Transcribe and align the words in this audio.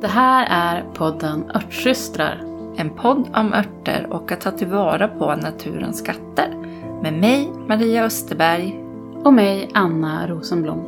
Det 0.00 0.08
här 0.08 0.46
är 0.50 0.82
podden 0.94 1.50
Örtsystrar. 1.54 2.40
En 2.76 2.90
podd 2.90 3.30
om 3.34 3.52
örter 3.52 4.06
och 4.10 4.32
att 4.32 4.40
ta 4.40 4.50
tillvara 4.50 5.08
på 5.08 5.36
naturens 5.36 5.98
skatter. 5.98 6.54
Med 7.02 7.12
mig, 7.12 7.50
Maria 7.68 8.04
Österberg. 8.04 8.84
Och 9.24 9.34
mig, 9.34 9.70
Anna 9.74 10.28
Rosenblom. 10.28 10.80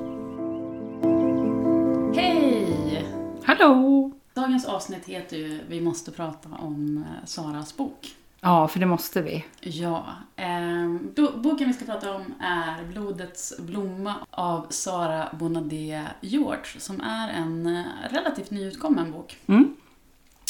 Hej! 2.16 3.06
Hallå! 3.44 4.12
Dagens 4.34 4.66
avsnitt 4.66 5.06
heter 5.06 5.36
ju 5.36 5.60
Vi 5.68 5.80
måste 5.80 6.10
prata 6.10 6.48
om 6.58 6.96
eh, 6.98 7.26
Saras 7.26 7.76
bok. 7.76 8.08
Ja, 8.40 8.68
för 8.68 8.80
det 8.80 8.86
måste 8.86 9.22
vi. 9.22 9.44
Ja. 9.60 10.06
Eh, 10.36 10.88
bo- 11.16 11.36
boken 11.36 11.68
vi 11.68 11.72
ska 11.74 11.84
prata 11.84 12.14
om 12.14 12.34
är 12.40 12.84
Blodets 12.84 13.52
blomma 13.58 14.14
av 14.30 14.66
Sara 14.70 15.28
Bonadé 15.32 16.02
George 16.20 16.64
som 16.78 17.00
är 17.00 17.28
en 17.30 17.66
eh, 17.76 17.84
relativt 18.10 18.50
nyutkommen 18.50 19.12
bok. 19.12 19.36
Mm. 19.46 19.76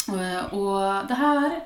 Eh, 0.07 0.53
Och 0.53 1.07
det 1.07 1.13
här 1.13 1.59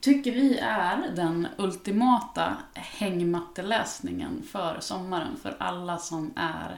tycker 0.00 0.32
vi 0.32 0.58
är 0.58 0.96
den 1.16 1.46
ultimata 1.56 2.56
hängmatteläsningen 2.74 4.42
för 4.52 4.76
sommaren 4.80 5.36
för 5.42 5.56
alla 5.58 5.98
som 5.98 6.32
är 6.36 6.76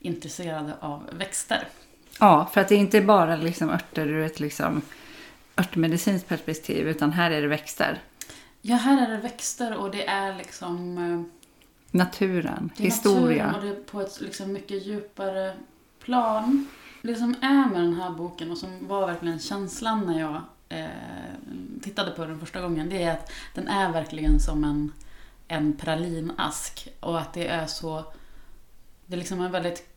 intresserade 0.00 0.72
av 0.80 1.10
växter. 1.12 1.68
Ja, 2.20 2.50
för 2.52 2.60
att 2.60 2.68
det 2.68 2.74
är 2.74 2.78
inte 2.78 3.00
bara 3.00 3.36
liksom 3.36 3.70
örter 3.70 4.06
ur 4.06 4.26
ett 4.26 4.40
liksom 4.40 4.82
örtmedicinskt 5.56 6.28
perspektiv, 6.28 6.88
utan 6.88 7.12
här 7.12 7.30
är 7.30 7.42
det 7.42 7.48
växter. 7.48 7.98
Ja, 8.68 8.76
här 8.76 9.06
är 9.06 9.10
det 9.10 9.16
växter 9.16 9.76
och 9.76 9.90
det 9.90 10.06
är 10.06 10.36
liksom 10.36 10.98
eh, 10.98 11.22
Naturen, 11.90 12.70
det 12.76 12.82
är 12.82 12.84
historia. 12.84 13.46
naturen 13.46 13.54
och 13.54 13.62
det 13.62 13.68
är 13.68 13.84
på 13.84 14.00
ett 14.00 14.20
liksom 14.20 14.52
mycket 14.52 14.86
djupare 14.86 15.54
plan. 16.00 16.66
Det 17.02 17.14
som 17.14 17.34
är 17.42 17.68
med 17.68 17.80
den 17.80 17.94
här 17.94 18.10
boken 18.10 18.50
och 18.50 18.58
som 18.58 18.88
var 18.88 19.06
verkligen 19.06 19.38
känslan 19.38 20.06
när 20.06 20.20
jag 20.20 20.40
eh, 20.68 20.86
tittade 21.82 22.10
på 22.10 22.24
den 22.24 22.40
första 22.40 22.60
gången, 22.60 22.88
det 22.88 23.02
är 23.02 23.12
att 23.12 23.32
den 23.54 23.68
är 23.68 23.92
verkligen 23.92 24.40
som 24.40 24.64
en, 24.64 24.92
en 25.48 25.76
pralinask. 25.76 26.88
Och 27.00 27.20
att 27.20 27.32
det 27.32 27.46
är 27.46 27.66
så... 27.66 28.04
Det 29.06 29.14
är 29.14 29.18
liksom 29.18 29.40
en 29.40 29.52
väldigt 29.52 29.88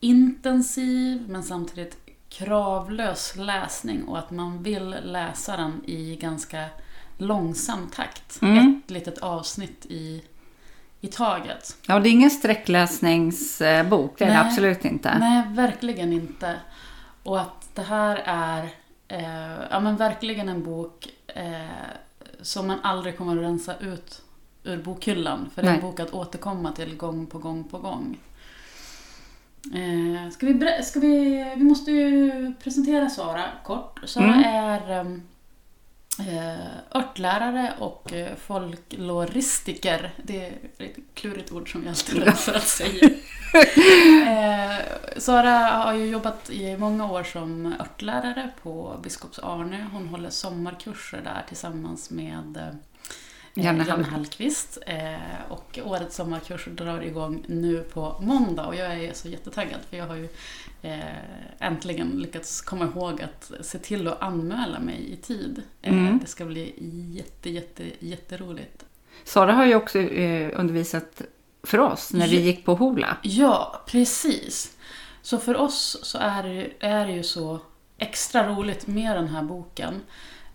intensiv 0.00 1.24
men 1.28 1.42
samtidigt 1.42 1.96
kravlös 2.28 3.36
läsning 3.36 4.04
och 4.04 4.18
att 4.18 4.30
man 4.30 4.62
vill 4.62 4.96
läsa 5.02 5.56
den 5.56 5.84
i 5.84 6.16
ganska 6.16 6.68
långsam 7.18 7.88
takt. 7.94 8.42
Mm. 8.42 8.80
Ett 8.84 8.90
litet 8.90 9.18
avsnitt 9.18 9.86
i, 9.86 10.22
i 11.00 11.06
taget. 11.06 11.76
Ja, 11.86 11.98
det 12.00 12.08
är 12.08 12.10
ingen 12.10 12.30
sträckläsningsbok, 12.30 14.18
det 14.18 14.24
är 14.24 14.28
det 14.28 14.40
absolut 14.40 14.84
inte. 14.84 15.18
Nej, 15.18 15.42
verkligen 15.48 16.12
inte. 16.12 16.56
Och 17.22 17.40
att 17.40 17.68
det 17.74 17.82
här 17.82 18.22
är 18.24 18.68
eh, 19.08 19.64
ja, 19.70 19.80
men 19.80 19.96
verkligen 19.96 20.48
en 20.48 20.64
bok 20.64 21.08
eh, 21.26 21.44
som 22.42 22.66
man 22.66 22.78
aldrig 22.82 23.18
kommer 23.18 23.36
att 23.36 23.42
rensa 23.42 23.76
ut 23.78 24.22
ur 24.64 24.82
bokhyllan. 24.82 25.50
För 25.54 25.62
det 25.62 25.68
är 25.68 25.74
en 25.74 25.80
bok 25.80 26.00
att 26.00 26.14
återkomma 26.14 26.72
till 26.72 26.96
gång 26.96 27.26
på 27.26 27.38
gång 27.38 27.64
på 27.64 27.78
gång. 27.78 28.18
Eh, 29.74 30.30
ska 30.30 30.46
vi, 30.46 30.82
ska 30.82 31.00
vi, 31.00 31.44
vi 31.56 31.64
måste 31.64 31.90
ju 31.90 32.54
presentera 32.62 33.10
Sara 33.10 33.44
kort. 33.64 34.00
Sara 34.04 34.24
Mm. 34.24 34.44
är 34.44 35.00
ehm, 35.00 35.14
eh, 35.14 35.20
örtlärare 36.94 37.74
och 37.78 38.12
eh, 38.12 38.36
folkloristiker. 38.36 40.10
Det 40.22 40.46
är 40.46 40.52
ett 40.78 40.96
klurigt 41.14 41.52
ord 41.52 41.72
som 41.72 41.82
jag 41.82 41.90
alltid 41.90 42.16
är 42.22 42.24
rädd 42.24 42.38
för 42.38 42.54
att 42.54 42.68
säga. 42.68 43.10
Eh, 44.26 44.78
Sara 45.16 45.58
har 45.58 45.94
ju 45.94 46.06
jobbat 46.06 46.50
i 46.50 46.76
många 46.76 47.10
år 47.10 47.22
som 47.22 47.74
örtlärare 47.80 48.50
på 48.62 49.00
Biskops 49.02 49.38
Arnö. 49.38 49.86
Hon 49.92 50.08
håller 50.08 50.30
sommarkurser 50.30 51.20
där 51.24 51.44
tillsammans 51.48 52.10
med 52.10 52.56
eh, 52.56 52.74
Janne 53.54 53.84
Janne 53.84 54.02
Hall- 54.04 54.04
Hallqvist. 54.04 54.78
Eh, 54.86 55.14
och 55.48 55.78
årets 55.84 56.16
sommarkurs 56.16 56.64
drar 56.66 57.00
igång 57.00 57.44
nu 57.48 57.82
på 57.82 58.16
måndag 58.20 58.66
och 58.66 58.74
jag 58.74 58.94
är 58.94 59.12
så 59.12 59.28
jättetaggad 59.28 59.80
för 59.90 59.96
jag 59.96 60.06
har 60.06 60.14
ju 60.16 60.28
eh, 60.82 60.98
äntligen 61.58 62.08
lyckats 62.08 62.60
komma 62.60 62.84
ihåg 62.84 63.22
att 63.22 63.52
se 63.66 63.78
till 63.78 64.08
att 64.08 64.22
anmäla 64.22 64.80
mig 64.80 65.12
i 65.12 65.16
tid. 65.16 65.62
Eh, 65.82 65.92
Mm. 65.94 66.18
Det 66.18 66.26
ska 66.26 66.44
bli 66.44 66.74
jätte, 67.16 67.50
jätte, 67.50 67.84
jätteroligt. 67.98 68.84
Sara 69.24 69.52
har 69.52 69.64
ju 69.66 69.74
också 69.74 69.98
eh, 69.98 70.60
undervisat 70.60 71.22
för 71.62 71.78
oss 71.78 72.12
när 72.12 72.28
vi 72.28 72.40
gick 72.40 72.64
på 72.64 72.74
Hola. 72.74 73.16
Ja, 73.22 73.82
precis. 73.86 74.76
Så 75.22 75.38
för 75.38 75.56
oss 75.56 75.98
så 76.02 76.18
är 76.18 76.42
det, 76.42 76.70
är 76.80 77.06
det 77.06 77.12
ju 77.12 77.22
så 77.22 77.58
extra 77.98 78.48
roligt 78.48 78.86
med 78.86 79.16
den 79.16 79.28
här 79.28 79.42
boken. 79.42 80.00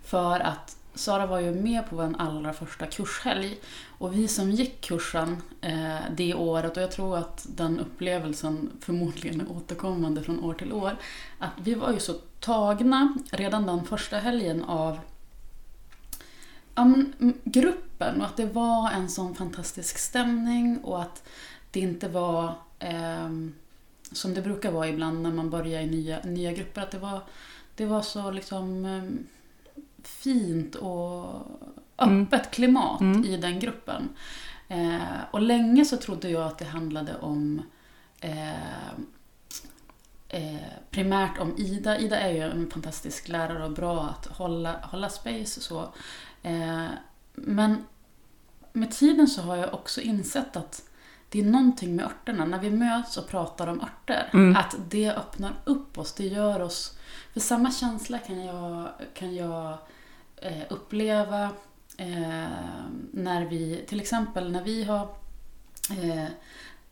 För 0.05 0.39
att 0.39 0.75
Sara 0.94 1.25
var 1.25 1.39
ju 1.39 1.51
med 1.51 1.89
på 1.89 1.95
vår 1.95 2.16
allra 2.17 2.53
första 2.53 2.85
kurshelg. 2.85 3.57
Och 3.97 4.16
vi 4.16 4.27
som 4.27 4.51
gick 4.51 4.81
kursen 4.81 5.41
eh, 5.61 5.97
det 6.16 6.33
året, 6.33 6.77
och 6.77 6.83
jag 6.83 6.91
tror 6.91 7.17
att 7.17 7.47
den 7.50 7.79
upplevelsen 7.79 8.72
förmodligen 8.81 9.41
är 9.41 9.51
återkommande 9.51 10.23
från 10.23 10.44
år 10.44 10.53
till 10.53 10.73
år. 10.73 10.95
Att 11.39 11.51
vi 11.57 11.73
var 11.73 11.94
ju 11.94 12.00
så 12.00 12.13
tagna 12.39 13.17
redan 13.31 13.66
den 13.66 13.85
första 13.85 14.17
helgen 14.17 14.63
av 14.63 15.00
ja, 16.75 16.85
men, 16.85 17.33
gruppen 17.44 18.21
och 18.21 18.27
att 18.27 18.38
det 18.38 18.45
var 18.45 18.91
en 18.91 19.09
sån 19.09 19.35
fantastisk 19.35 19.97
stämning 19.97 20.79
och 20.83 21.01
att 21.01 21.23
det 21.71 21.79
inte 21.79 22.07
var 22.07 22.53
eh, 22.79 23.29
som 24.11 24.33
det 24.33 24.41
brukar 24.41 24.71
vara 24.71 24.88
ibland 24.88 25.21
när 25.21 25.31
man 25.31 25.50
börjar 25.50 25.81
i 25.81 25.88
nya, 25.88 26.19
nya 26.19 26.51
grupper. 26.51 26.81
Att 26.81 26.91
det 26.91 27.00
var, 27.00 27.21
det 27.75 27.85
var 27.85 28.01
så 28.01 28.31
liksom 28.31 28.85
eh, 28.85 29.03
fint 30.03 30.75
och 30.75 31.41
öppet 31.97 32.51
klimat 32.51 33.01
Mm. 33.01 33.25
i 33.25 33.37
den 33.37 33.59
gruppen. 33.59 34.09
Eh, 34.67 35.01
och 35.31 35.41
länge 35.41 35.85
så 35.85 35.97
trodde 35.97 36.29
jag 36.29 36.43
att 36.43 36.57
det 36.57 36.65
handlade 36.65 37.15
om 37.17 37.61
eh, 38.21 38.53
eh, 40.29 40.61
primärt 40.89 41.39
om 41.39 41.57
Ida. 41.57 41.97
Ida 41.99 42.19
är 42.19 42.31
ju 42.31 42.41
en 42.41 42.71
fantastisk 42.71 43.27
lärare 43.27 43.65
och 43.65 43.71
bra 43.71 44.03
att 44.03 44.25
hålla, 44.25 44.79
hålla 44.83 45.09
space. 45.09 45.61
Så. 45.61 45.93
Eh, 46.43 46.85
men 47.33 47.85
med 48.73 48.91
tiden 48.91 49.27
så 49.27 49.41
har 49.41 49.55
jag 49.55 49.73
också 49.73 50.01
insett 50.01 50.55
att 50.55 50.88
det 51.29 51.40
är 51.40 51.44
någonting 51.44 51.95
med 51.95 52.06
örterna. 52.06 52.45
När 52.45 52.59
vi 52.59 52.69
möts 52.69 53.17
och 53.17 53.28
pratar 53.28 53.67
om 53.67 53.81
örter, 53.81 54.29
Mm. 54.34 54.56
att 54.56 54.75
det 54.90 55.12
öppnar 55.12 55.53
upp 55.66 55.97
oss. 55.97 56.13
Det 56.13 56.28
gör 56.28 56.62
oss... 56.62 56.97
För 57.34 57.40
samma 57.40 57.72
känsla 57.72 58.17
kan 58.17 58.45
jag, 58.45 58.88
kan 59.13 59.35
jag 59.35 59.78
eh, 60.38 60.62
uppleva 60.69 61.44
eh, 61.97 62.47
när 63.12 63.45
vi, 63.45 63.85
till 63.88 64.00
exempel 64.00 64.51
när 64.51 64.63
vi 64.63 64.84
har 64.84 65.01
eh, 65.91 66.25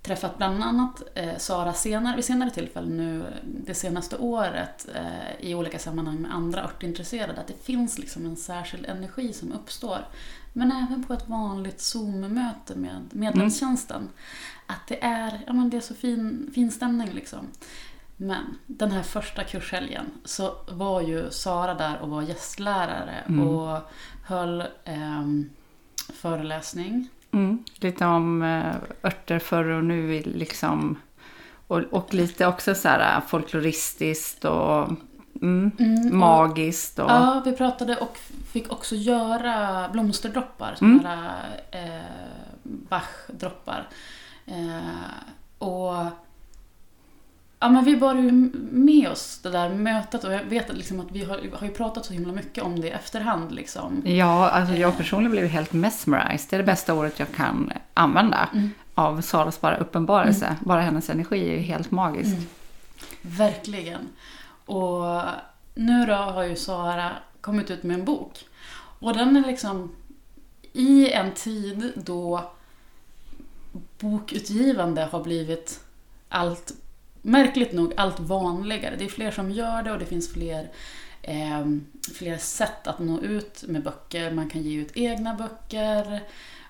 träffat 0.02 0.38
bland 0.38 0.64
annat 0.64 1.03
eh, 1.16 1.38
Sara 1.38 1.74
senare, 1.74 2.16
vid 2.16 2.26
senare 2.26 2.50
tillfällen 2.50 2.97
nu 2.97 3.24
det 3.44 3.74
senaste 3.74 4.18
året 4.18 4.88
eh, 4.96 5.46
i 5.50 5.56
olika 5.56 5.80
sammanhang 5.80 6.16
med 6.22 6.34
andra 6.36 6.64
örtintresserade, 6.64 7.42
att 7.42 7.47
det 7.47 7.64
finns 7.64 7.97
liksom 8.00 8.26
en 8.26 8.36
särskild 8.36 8.86
energi 8.86 9.34
som 9.34 9.52
uppstår. 9.53 10.08
Men 10.57 10.72
även 10.72 11.03
på 11.03 11.13
ett 11.13 11.29
vanligt 11.29 11.81
Zoom-möte 11.81 12.75
med 12.75 13.09
medlemstjänsten. 13.12 14.09
Att 14.66 14.88
det 14.88 15.03
är, 15.03 15.44
ja, 15.47 15.53
men 15.53 15.69
det 15.69 15.78
är 15.78 15.81
så 15.81 15.95
fin, 15.95 16.51
fin 16.56 16.72
stämning 16.72 17.09
liksom. 17.13 17.47
Men 18.18 18.57
den 18.66 18.91
här 18.91 19.03
första 19.03 19.44
kurshelgen 19.44 20.06
så 20.23 20.56
var 20.72 21.01
ju 21.01 21.31
Sara 21.31 21.73
där 21.73 22.01
och 22.01 22.09
var 22.09 22.22
gästlärare 22.22 23.23
Mm. 23.28 23.47
och 23.47 23.79
höll 24.25 24.63
ehm, 24.85 25.50
föreläsning. 26.13 27.09
Mm. 27.31 27.63
Lite 27.75 28.06
om 28.06 28.41
eh, 28.41 28.75
örter 29.03 29.40
förr 29.40 29.70
och 29.70 29.84
nu 29.84 30.22
liksom 30.26 30.97
och, 31.67 31.79
och 31.79 32.14
lite 32.14 32.47
också 32.47 32.76
så 32.76 32.87
här 32.87 33.22
folkloristiskt 33.22 34.46
och 34.46 34.90
mm, 35.41 35.72
Mm, 35.79 36.17
magiskt 36.17 36.99
och 36.99 37.09
Ja, 37.11 37.41
vi 37.45 37.51
pratade 37.51 37.95
och 37.95 38.17
fick 38.51 38.72
också 38.72 38.95
göra 38.95 39.89
blomsterdroppar, 39.89 40.75
Mm. 40.81 40.99
sådana 40.99 41.16
här 41.22 41.61
eh, 41.72 42.01
Bach-droppar. 42.63 43.87
Eh, 44.45 44.78
och 45.57 46.05
ja, 47.59 47.69
men 47.69 47.84
vi 47.85 47.97
bar 47.97 48.16
ju 48.16 48.31
med 48.72 49.09
oss 49.09 49.39
det 49.43 49.49
där 49.49 49.69
mötet 49.69 50.23
och 50.23 50.34
jag 50.34 50.43
vet 50.43 50.69
att, 50.69 50.78
liksom 50.78 50.99
att 50.99 51.11
vi 51.11 51.23
har, 51.23 51.41
har 51.59 51.67
ju 51.67 51.73
pratat 51.73 52.05
så 52.05 52.13
himla 52.13 52.34
mycket 52.34 52.63
om 52.63 52.79
det 52.79 52.87
i 52.87 52.91
efterhand. 52.91 53.51
Liksom. 53.51 54.01
Ja, 54.05 54.49
alltså 54.49 54.75
jag 54.75 54.97
personligen 54.97 55.31
blev 55.31 55.45
helt 55.47 55.73
mesmerized. 55.73 56.47
Det 56.49 56.55
är 56.55 56.57
det 56.57 56.63
bästa 56.63 56.93
ordet 56.93 57.19
jag 57.19 57.31
kan 57.31 57.72
använda 57.93 58.49
Mm. 58.53 58.69
av 58.95 59.22
Saras 59.22 59.61
bara 59.61 59.78
uppenbarelse. 59.78 60.55
Bara 60.66 60.81
hennes 60.81 61.09
energi 61.09 61.49
är 61.49 61.53
ju 61.53 61.59
helt 61.61 61.91
magisk. 61.91 62.34
Mm. 62.35 62.45
Verkligen. 63.22 64.01
Och 64.67 65.22
nu 65.75 66.05
då 66.05 66.14
har 66.14 66.43
ju 66.43 66.55
Sara 66.55 67.11
kommit 67.41 67.72
ut 67.72 67.84
med 67.84 67.99
en 67.99 68.05
bok. 68.05 68.46
Och 68.99 69.14
den 69.14 69.35
är 69.35 69.47
liksom 69.47 69.96
i 70.73 71.11
en 71.11 71.34
tid 71.34 71.91
då 71.96 72.52
bokutgivande 73.99 75.02
har 75.02 75.23
blivit 75.23 75.79
allt 76.29 76.73
märkligt 77.22 77.73
nog 77.73 77.93
allt 77.97 78.19
vanligare. 78.19 78.96
Det 78.96 79.05
är 79.05 79.09
fler 79.09 79.31
som 79.31 79.52
gör 79.52 79.84
det 79.84 79.91
och 79.91 79.99
det 79.99 80.05
finns 80.05 80.34
fler, 80.34 80.70
eh, 81.22 81.66
fler 82.16 82.37
sätt 82.37 82.87
att 82.87 82.99
nå 82.99 83.20
ut 83.22 83.63
med 83.67 83.84
böcker. 83.84 84.31
Man 84.31 84.49
kan 84.49 84.61
ge 84.61 84.78
ut 84.78 84.91
egna 84.97 85.34
böcker 85.34 86.22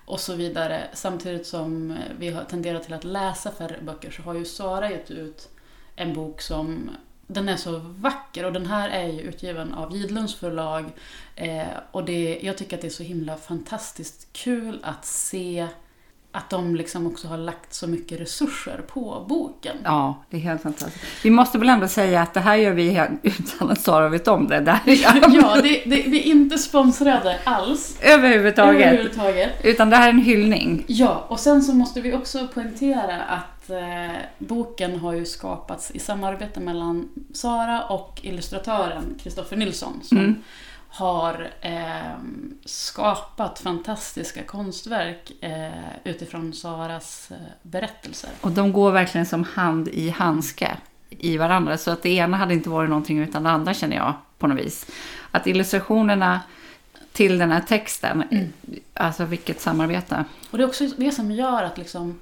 och 0.04 0.20
så 0.20 0.34
vidare. 0.34 0.88
Samtidigt 0.92 1.46
som 1.46 1.96
vi 2.18 2.30
har 2.30 2.44
tenderat 2.44 2.82
till 2.82 2.94
att 2.94 3.04
läsa 3.04 3.50
färre 3.50 3.80
böcker 3.82 4.10
så 4.10 4.22
har 4.22 4.34
ju 4.34 4.44
Sara 4.44 4.90
gett 4.90 5.10
ut 5.10 5.48
en 5.96 6.14
bok 6.14 6.40
som 6.40 6.90
den 7.30 7.48
är 7.48 7.56
så 7.56 7.80
vacker 7.84 8.44
och 8.44 8.52
den 8.52 8.66
här 8.66 8.88
är 8.88 9.06
ju 9.06 9.20
utgiven 9.20 9.74
av 9.74 9.96
Gidlunds 9.96 10.34
förlag. 10.34 10.84
Eh, 11.36 11.66
och 11.90 12.04
det, 12.04 12.38
jag 12.42 12.58
tycker 12.58 12.76
att 12.76 12.82
det 12.82 12.88
är 12.88 12.90
så 12.90 13.02
himla 13.02 13.36
fantastiskt 13.36 14.28
kul 14.32 14.80
att 14.82 15.04
se 15.04 15.68
att 16.32 16.50
de 16.50 16.76
liksom 16.76 17.06
också 17.06 17.28
har 17.28 17.36
lagt 17.36 17.74
så 17.74 17.86
mycket 17.86 18.20
resurser 18.20 18.80
på 18.88 19.24
boken. 19.28 19.76
Ja, 19.84 20.24
det 20.30 20.36
är 20.36 20.40
helt 20.40 20.62
fantastiskt. 20.62 21.04
Vi 21.24 21.30
måste 21.30 21.58
väl 21.58 21.68
ändå 21.68 21.88
säga 21.88 22.22
att 22.22 22.34
det 22.34 22.40
här 22.40 22.56
gör 22.56 22.72
vi 22.72 23.06
utan 23.22 23.70
att 23.70 23.80
Sara 23.80 24.08
vet 24.08 24.28
om 24.28 24.48
det. 24.48 24.70
här 24.70 24.80
ja, 25.34 25.60
det, 25.62 25.82
det, 25.84 26.02
vi 26.02 26.18
är 26.18 26.26
inte 26.26 26.58
sponsrade 26.58 27.38
alls. 27.44 27.98
Överhuvudtaget. 28.02 28.86
Överhuvudtaget. 28.86 29.50
Utan 29.64 29.90
det 29.90 29.96
här 29.96 30.08
är 30.08 30.12
en 30.12 30.22
hyllning. 30.22 30.84
Ja, 30.86 31.26
och 31.28 31.40
sen 31.40 31.62
så 31.62 31.74
måste 31.74 32.00
vi 32.00 32.12
också 32.12 32.48
poängtera 32.54 33.22
att 33.22 33.57
eh, 33.70 34.16
boken 34.38 34.98
har 34.98 35.12
ju 35.12 35.26
skapats 35.26 35.90
i 35.90 35.98
samarbete 35.98 36.60
mellan 36.60 37.08
Sara 37.34 37.84
och 37.84 38.20
illustratören 38.22 39.18
Kristoffer 39.22 39.56
Nilsson. 39.56 40.00
Som 40.02 40.18
mm 40.18 40.42
har 40.88 41.50
eh, 41.60 42.18
skapat 42.64 43.58
fantastiska 43.58 44.42
konstverk 44.42 45.32
eh, 45.40 45.68
utifrån 46.04 46.52
Saras 46.52 47.30
eh, 47.30 47.36
berättelser. 47.62 48.30
Och 48.40 48.50
de 48.50 48.72
går 48.72 48.92
verkligen 48.92 49.26
som 49.26 49.44
hand 49.44 49.88
i 49.88 50.10
handske 50.10 50.76
i 51.10 51.36
varandra. 51.36 51.78
Så 51.78 51.90
att 51.90 52.02
det 52.02 52.10
ena 52.10 52.36
hade 52.36 52.54
inte 52.54 52.68
varit 52.68 52.90
någonting 52.90 53.18
utan 53.18 53.42
det 53.42 53.50
andra 53.50 53.74
känner 53.74 53.96
jag 53.96 54.14
på 54.38 54.46
något 54.46 54.58
vis. 54.58 54.86
Att 55.30 55.46
illustrationerna 55.46 56.40
till 57.12 57.38
den 57.38 57.50
här 57.50 57.60
texten, 57.60 58.22
mm. 58.30 58.52
alltså 58.94 59.24
vilket 59.24 59.60
samarbete. 59.60 60.24
Och 60.50 60.58
det 60.58 60.64
är 60.64 60.68
också 60.68 60.86
det 60.96 61.12
som 61.12 61.30
gör 61.30 61.62
att, 61.62 61.78
liksom, 61.78 62.20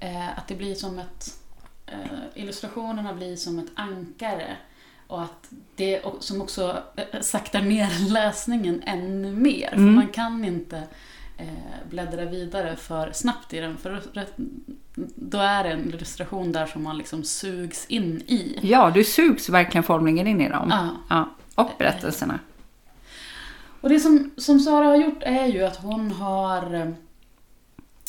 eh, 0.00 0.38
att 0.38 0.48
det 0.48 0.54
blir 0.54 0.74
som 0.74 0.98
ett... 0.98 1.40
Eh, 1.86 1.96
illustrationerna 2.34 3.14
blir 3.14 3.36
som 3.36 3.58
ett 3.58 3.70
ankare 3.74 4.56
och 5.06 5.22
att 5.22 5.50
det 5.76 6.02
som 6.20 6.42
också 6.42 6.82
eh, 6.96 7.20
saktar 7.20 7.62
ner 7.62 8.08
läsningen 8.12 8.82
ännu 8.86 9.32
mer. 9.32 9.74
Mm. 9.74 9.86
För 9.86 10.02
man 10.02 10.08
kan 10.08 10.44
inte 10.44 10.82
eh, 11.38 11.88
bläddra 11.90 12.24
vidare 12.24 12.76
för 12.76 13.12
snabbt 13.12 13.54
i 13.54 13.60
den. 13.60 13.76
För 13.76 14.02
då 15.14 15.38
är 15.38 15.64
det 15.64 15.70
en 15.70 15.88
illustration 15.88 16.52
där 16.52 16.66
som 16.66 16.82
man 16.82 16.98
liksom 16.98 17.24
sugs 17.24 17.86
in 17.86 18.22
i. 18.26 18.58
Ja, 18.62 18.90
du 18.90 19.04
sugs 19.04 19.48
verkligen 19.48 19.82
formligen 19.82 20.26
in 20.26 20.40
i 20.40 20.48
dem. 20.48 20.68
Ja. 20.70 20.88
ja. 21.08 21.30
Och 21.54 21.70
berättelserna. 21.78 22.38
Och 23.80 23.88
det 23.88 24.00
som, 24.00 24.30
som 24.36 24.60
Sara 24.60 24.86
har 24.86 24.96
gjort 24.96 25.22
är 25.22 25.46
ju 25.46 25.64
att 25.64 25.76
hon 25.76 26.10
har 26.10 26.94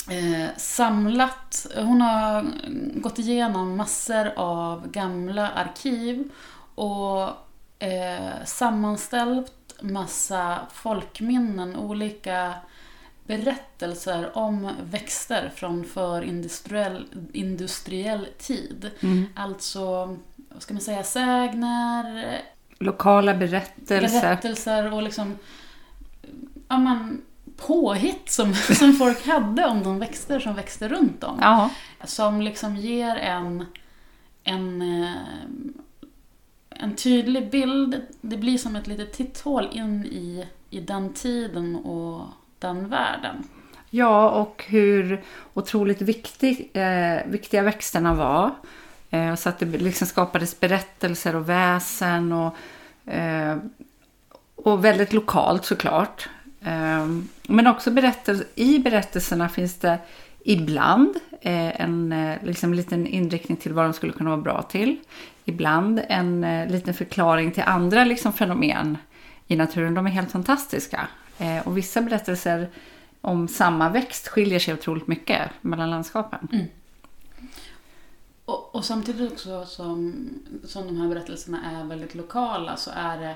eh, 0.09 0.49
samlat, 0.57 1.67
hon 1.75 2.01
har 2.01 2.45
gått 2.99 3.19
igenom 3.19 3.77
massor 3.77 4.31
av 4.35 4.91
gamla 4.91 5.49
arkiv 5.49 6.31
och 6.75 7.23
eh, 7.79 8.45
sammanställt 8.45 9.53
massa 9.81 10.59
folkminnen, 10.73 11.75
olika 11.75 12.53
berättelser 13.25 14.37
om 14.37 14.71
växter 14.83 15.51
från 15.55 15.85
förindustriell 15.85 17.05
industriell 17.33 18.27
tid. 18.37 18.91
Mm. 18.99 19.25
Alltså, 19.35 20.17
vad 20.49 20.61
ska 20.61 20.73
man 20.73 20.81
säga, 20.81 21.03
sägner, 21.03 22.37
lokala 22.79 23.33
berättelser. 23.33 24.21
Berättelser 24.21 24.93
och 24.93 25.03
liksom 25.03 25.35
ja, 26.67 26.77
man, 26.77 27.21
påhitt 27.57 28.31
som, 28.31 28.53
som 28.79 28.93
folk 28.93 29.27
hade 29.27 29.65
om 29.65 29.83
de 29.83 29.99
växter 29.99 30.39
som 30.39 30.55
växte 30.55 30.87
runt 30.87 31.21
dem. 31.21 31.37
Ja. 31.41 31.69
Som 32.03 32.41
liksom 32.41 32.75
ger 32.75 33.15
en, 33.15 33.65
en 34.43 34.81
eh, 34.81 35.15
en 36.79 36.95
tydlig 36.95 37.49
bild. 37.49 38.01
Det 38.21 38.37
blir 38.37 38.57
som 38.57 38.75
ett 38.75 38.87
litet 38.87 39.13
titthål 39.13 39.69
in 39.71 40.05
i, 40.05 40.45
i 40.69 40.79
den 40.79 41.13
tiden 41.13 41.75
och 41.75 42.25
den 42.59 42.89
världen. 42.89 43.43
Ja, 43.89 44.29
och 44.29 44.65
hur 44.67 45.23
otroligt 45.53 46.01
viktig, 46.01 46.71
eh, 46.73 47.25
viktiga 47.25 47.61
växterna 47.61 48.13
var. 48.13 48.51
Eh, 49.09 49.35
så 49.35 49.49
att 49.49 49.59
det 49.59 49.65
liksom 49.65 50.07
skapades 50.07 50.59
berättelser 50.59 51.35
och 51.35 51.49
väsen 51.49 52.31
och, 52.31 52.55
eh, 53.11 53.57
och 54.55 54.85
väldigt 54.85 55.13
lokalt 55.13 55.65
såklart. 55.65 56.29
Ehm, 56.61 57.29
men 57.43 57.67
också 57.67 57.91
berättel 57.91 58.43
i 58.55 58.79
berättelserna 58.79 59.49
finns 59.49 59.75
det 59.75 59.99
ibland 60.43 61.15
eh, 61.41 61.81
en 61.81 62.11
eh, 62.11 62.43
liksom, 62.43 62.73
liten 62.73 63.07
inriktning 63.07 63.57
till 63.57 63.73
vad 63.73 63.85
de 63.85 63.93
skulle 63.93 64.13
kunna 64.13 64.29
vara 64.29 64.41
bra 64.41 64.61
till 64.61 64.97
ibland 65.45 66.01
en 66.09 66.43
eh, 66.43 66.69
liten 66.69 66.93
förklaring 66.93 67.51
till 67.51 67.63
andra 67.63 68.03
liksom, 68.03 68.33
fenomen 68.33 68.97
i 69.47 69.55
naturen. 69.55 69.93
De 69.93 70.05
är 70.07 70.11
helt 70.11 70.31
fantastiska. 70.31 71.07
Och 71.63 71.77
vissa 71.77 72.01
berättelser 72.01 72.69
om 73.21 73.47
samma 73.47 73.89
växt 73.89 74.27
skiljer 74.27 74.59
sig 74.59 74.73
otroligt 74.73 75.07
mycket 75.07 75.49
mellan 75.61 75.89
landskapen. 75.89 76.47
Mm. 76.51 76.65
Och, 78.45 78.75
och, 78.75 78.85
samtidigt 78.85 79.31
också 79.31 79.65
som, 79.65 80.29
som 80.63 80.87
de 80.87 81.01
här 81.01 81.07
berättelserna 81.07 81.71
är 81.71 81.83
väldigt 81.83 82.15
lokala 82.15 82.77
så 82.77 82.91
är 82.95 83.17
det 83.17 83.35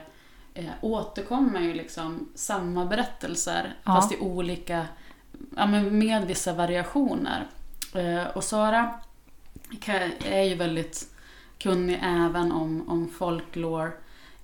eh, 0.53 0.71
återkommer 0.81 1.61
ju 1.61 1.73
liksom 1.73 2.29
samma 2.35 2.85
berättelser 2.85 3.75
ja. 3.83 3.95
fast 3.95 4.11
i 4.11 4.17
olika, 4.17 4.85
ja, 5.55 5.67
men 5.67 5.99
med 5.99 6.27
vissa 6.27 6.53
variationer. 6.53 7.47
Eh, 7.95 8.27
och 8.35 8.43
Sara 8.43 8.93
är 10.25 10.43
ju 10.43 10.55
väldigt 10.55 11.07
kunnig 11.59 11.99
även 12.03 12.51
om, 12.51 12.89
om 12.89 13.09
folklore 13.09 13.91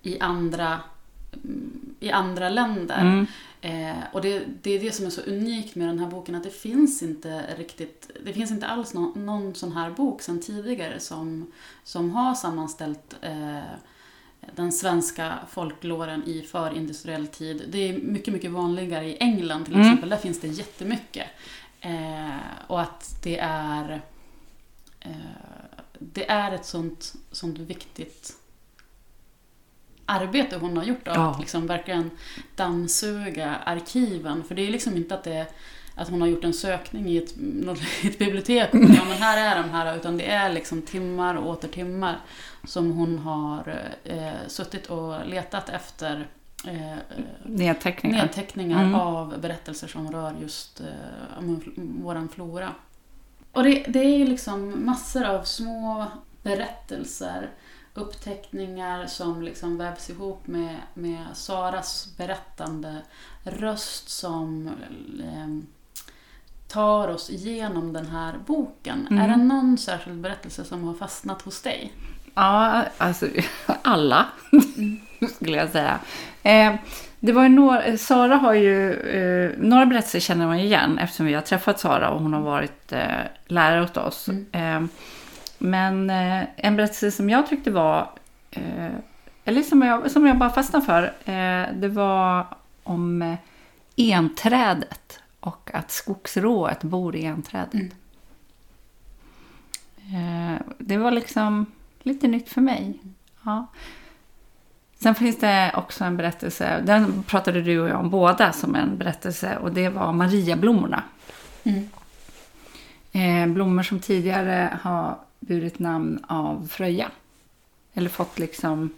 i 0.02 0.20
andra, 0.20 0.80
i 2.00 2.12
andra 2.12 2.50
länder. 2.50 3.02
Mm. 3.02 3.28
Eh, 3.62 4.04
och 4.12 4.22
det, 4.22 4.44
det 4.62 4.72
är 4.72 4.80
det 4.80 4.92
som 4.92 5.06
är 5.06 5.10
så 5.10 5.22
unikt 5.22 5.76
med 5.76 5.88
den 5.88 6.00
här 6.00 6.08
boken, 6.08 6.36
att 6.36 6.44
det 6.44 6.50
finns 6.50 7.04
inte 7.04 7.56
riktigt, 7.58 8.12
det 8.26 8.34
finns 8.34 8.52
inte 8.52 8.68
alls 8.68 8.94
någon, 8.94 9.26
någon 9.26 9.56
sån 9.56 9.72
här 9.72 9.92
bok 9.92 10.22
sedan 10.22 10.42
tidigare 10.42 11.00
som, 11.00 11.52
som 11.84 12.12
har 12.12 12.36
sammanställt 12.36 13.16
eh, 13.22 13.60
den 14.56 14.72
svenska 14.72 15.40
folkloren 15.50 16.24
i 16.24 16.42
förindustriell 16.42 17.28
tid. 17.28 17.64
Det 17.68 17.90
är 17.90 17.94
mycket, 17.94 18.34
mycket 18.34 18.52
vanligare 18.52 19.06
i 19.06 19.18
England 19.18 19.66
till 19.66 19.74
mm. 19.74 19.86
exempel. 19.86 20.10
Där 20.10 20.18
finns 20.18 20.42
det 20.42 20.48
jättemycket. 20.48 21.28
Eh, 21.82 22.38
och 22.68 22.82
att 22.82 23.20
det 23.24 23.38
är 23.40 24.02
eh, 25.00 25.12
det 26.00 26.30
är 26.30 26.52
ett 26.52 26.66
sånt, 26.66 27.14
sånt 27.32 27.60
viktigt 27.60 28.38
arbete 30.06 30.58
hon 30.58 30.78
har 30.78 30.84
gjort 30.84 31.08
av 31.08 31.16
ja. 31.16 31.32
att 31.32 31.40
liksom 31.40 31.68
verkligen 31.68 32.12
dammsuga 32.56 33.56
arkiven. 33.56 34.44
För 34.44 34.56
det 34.56 34.68
är 34.68 34.72
liksom 34.72 34.98
inte 34.98 35.16
att, 35.16 35.24
det, 35.24 35.48
att 35.98 36.10
hon 36.10 36.22
har 36.22 36.28
gjort 36.28 36.44
en 36.44 36.54
sökning 36.54 37.08
i 37.10 37.18
ett, 37.18 37.32
ett 38.04 38.20
bibliotek 38.20 38.74
och 38.74 38.80
ja, 38.80 39.06
men 39.08 39.18
här 39.18 39.58
är 39.58 39.64
de 39.64 39.70
här, 39.70 39.96
utan 39.96 40.18
det 40.18 40.32
är 40.32 40.50
liksom 40.50 40.82
timmar 40.82 41.36
och 41.36 41.50
åter 41.50 41.68
timmar 41.68 42.20
som 42.64 42.92
hon 42.92 43.20
har 43.20 43.82
eh, 44.04 44.48
suttit 44.48 44.86
och 44.86 45.26
letat 45.26 45.70
efter 45.70 46.28
eh, 46.66 46.98
nedteckningar, 47.44 48.22
nedteckningar 48.22 48.84
mm. 48.84 48.96
av 48.96 49.42
berättelser 49.42 49.88
som 49.88 50.12
rör 50.12 50.34
just 50.42 50.80
eh, 50.80 51.44
våran 51.76 52.30
flora. 52.30 52.72
Och 53.52 53.64
det, 53.64 53.84
det 53.88 54.00
är 54.00 54.18
ju 54.18 54.26
liksom 54.26 54.86
massor 54.86 55.24
av 55.24 55.44
små 55.44 56.06
berättelser, 56.44 57.50
uppteckningar 57.94 59.06
som 59.06 59.42
liksom 59.42 59.78
vävs 59.78 60.10
ihop 60.10 60.48
med, 60.48 60.76
med 60.94 61.26
Saras 61.34 62.14
berättande 62.18 63.02
röst 63.44 64.10
som 64.10 64.68
eh, 65.24 65.77
tar 66.68 67.08
oss 67.08 67.30
igenom 67.30 67.94
den 67.94 68.06
här 68.06 68.34
boken. 68.46 69.08
Mm. 69.12 69.24
Är 69.24 69.28
det 69.28 69.44
någon 69.44 69.78
särskild 69.78 70.22
berättelse 70.22 70.64
som 70.64 70.84
har 70.84 70.94
fastnat 70.94 71.42
hos 71.42 71.62
dig? 71.62 71.94
Ja, 72.34 72.84
alltså 72.98 73.28
alla 73.82 74.26
mm. 74.52 75.00
skulle 75.36 75.58
jag 75.58 75.70
säga. 75.70 76.00
Eh, 76.44 76.76
det 77.20 77.32
var 77.32 77.50
några, 77.50 77.98
Sara 77.98 78.36
har 78.36 78.54
ju, 78.54 78.94
eh, 78.94 79.52
några 79.58 79.86
berättelser 79.86 80.20
känner 80.20 80.48
man 80.48 80.60
igen 80.60 81.00
eftersom 81.00 81.26
vi 81.26 81.34
har 81.34 81.42
träffat 81.42 81.80
Sara 81.80 82.10
och 82.10 82.22
hon 82.22 82.34
har 82.34 82.42
varit 82.42 82.92
eh, 82.92 83.22
lärare 83.48 83.84
åt 83.84 83.98
oss. 83.98 84.28
Mm. 84.28 84.46
Eh, 84.52 84.90
men 85.58 86.10
eh, 86.10 86.44
en 86.56 86.76
berättelse 86.76 87.12
som 87.12 87.30
jag 87.30 87.48
tyckte 87.48 87.72
var, 87.72 88.10
eh, 88.52 88.92
eller 89.46 89.62
som 89.62 89.82
jag, 89.82 90.12
som 90.12 90.26
jag 90.28 90.38
bara 90.38 90.50
fastnade 90.50 90.86
för, 90.86 91.14
det 91.74 91.88
var 91.88 92.48
om 92.84 93.38
enträdet 93.96 95.20
och 95.40 95.70
att 95.74 95.92
skogsrået 95.92 96.84
bor 96.84 97.16
i 97.16 97.26
enträdet. 97.26 97.74
Mm. 97.74 97.92
det 100.78 100.98
var 100.98 101.12
liksom 101.12 101.66
lite 102.00 102.28
nytt 102.28 102.50
för 102.50 102.62
mig. 102.62 103.00
Ja. 103.44 103.68
Sen 105.00 105.16
finns 105.16 105.40
det 105.40 105.72
också 105.76 106.04
en 106.04 106.18
berättelse, 106.18 106.82
den 106.86 107.24
pratade 107.24 107.62
du 107.62 107.80
och 107.80 107.90
jag 107.90 108.00
om 108.00 108.10
båda 108.10 108.54
som 108.54 108.76
en 108.76 108.98
berättelse 108.98 109.58
och 109.58 109.72
det 109.72 109.90
var 109.90 110.14
Mariablommorna. 110.14 111.04
Mm. 111.64 111.90
Eh, 113.12 113.54
blommor 113.54 113.84
som 113.84 114.00
tidigare 114.00 114.78
har 114.82 115.18
burit 115.40 115.80
namn 115.80 116.26
av 116.28 116.68
Fröja. 116.72 117.12
Eller 117.94 118.10
fått 118.10 118.40
liksom... 118.40 118.90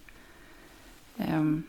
ehm, 1.17 1.63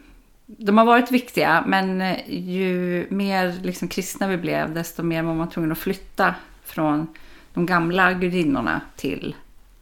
de 0.59 0.79
har 0.79 0.85
varit 0.85 1.11
viktiga, 1.11 1.65
men 1.67 2.01
eh, 2.01 2.19
ju 2.29 3.07
mer 3.11 3.53
liksom 3.63 3.89
kristna 3.89 4.29
vi 4.29 4.37
blev, 4.37 4.75
desto 4.75 5.03
mer 5.03 5.23
var 5.23 5.35
man 5.35 5.51
tvungen 5.51 5.73
att 5.73 5.79
flytta 5.79 6.35
från 6.65 7.07
de 7.55 7.67
gamla 7.67 8.13
gudinnorna 8.13 8.81
till 8.97 9.37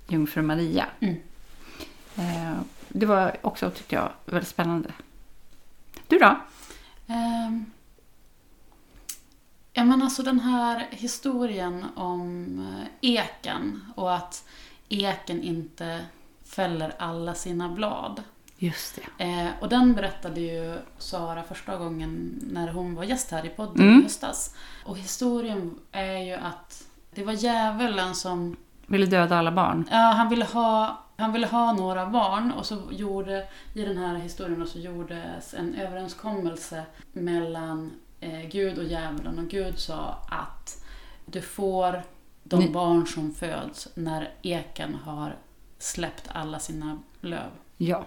jungfru 0.08 0.42
Maria. 0.42 0.86
Mm. 1.00 1.16
Eh, 2.16 2.58
det 2.88 3.06
var 3.06 3.36
också, 3.42 3.70
tyckte 3.70 3.94
jag, 3.94 4.12
väldigt 4.24 4.48
spännande. 4.48 4.92
Du 6.06 6.18
då? 6.18 6.36
Ehm, 7.06 7.66
ja 9.72 9.84
men 9.84 10.02
alltså 10.02 10.22
den 10.22 10.40
här 10.40 10.86
historien 10.90 11.86
om 11.94 12.58
eh, 13.02 13.10
eken 13.10 13.84
och 13.94 14.14
att 14.14 14.44
eken 14.88 15.42
inte 15.42 16.04
fäller 16.44 16.94
alla 16.98 17.34
sina 17.34 17.68
blad. 17.68 18.22
Just 18.60 18.98
det. 19.18 19.24
Eh, 19.24 19.48
och 19.60 19.68
den 19.68 19.94
berättade 19.94 20.40
ju 20.40 20.78
Sara 20.98 21.42
första 21.42 21.76
gången 21.76 22.40
när 22.50 22.68
hon 22.72 22.94
var 22.94 23.04
gäst 23.04 23.30
här 23.30 23.46
i 23.46 23.48
podden 23.48 23.82
Mm. 23.88 24.00
i 24.00 24.02
höstas. 24.02 24.54
Och 24.84 24.98
historien 24.98 25.78
är 25.92 26.18
ju 26.18 26.32
att 26.34 26.84
det 27.14 27.24
var 27.24 27.32
djävulen 27.32 28.14
som 28.14 28.56
Ville 28.86 29.06
döda 29.06 29.38
alla 29.38 29.52
barn. 29.52 29.88
Ja, 29.90 29.96
han 29.96 30.28
ville 30.28 30.44
ha, 30.44 31.04
han 31.16 31.32
ville 31.32 31.46
ha 31.46 31.72
några 31.72 32.06
barn 32.06 32.52
och 32.52 32.66
så 32.66 32.82
gjorde, 32.90 33.46
i 33.74 33.82
den 33.84 33.96
här 33.98 34.14
historien 34.14 34.66
så 34.66 34.78
gjordes 34.78 35.54
en 35.54 35.74
överenskommelse 35.74 36.82
mellan 37.12 37.90
eh, 38.20 38.40
Gud 38.50 38.78
och 38.78 38.84
djävulen 38.84 39.38
och 39.38 39.48
Gud 39.48 39.78
sa 39.78 40.18
att 40.30 40.84
du 41.26 41.40
får 41.40 42.02
de 42.44 42.60
Ni- 42.60 42.70
barn 42.70 43.06
som 43.06 43.34
föds 43.34 43.88
när 43.94 44.30
eken 44.42 44.94
har 44.94 45.36
släppt 45.78 46.28
alla 46.32 46.58
sina 46.58 46.98
löv. 47.20 47.50
Ja. 47.76 48.04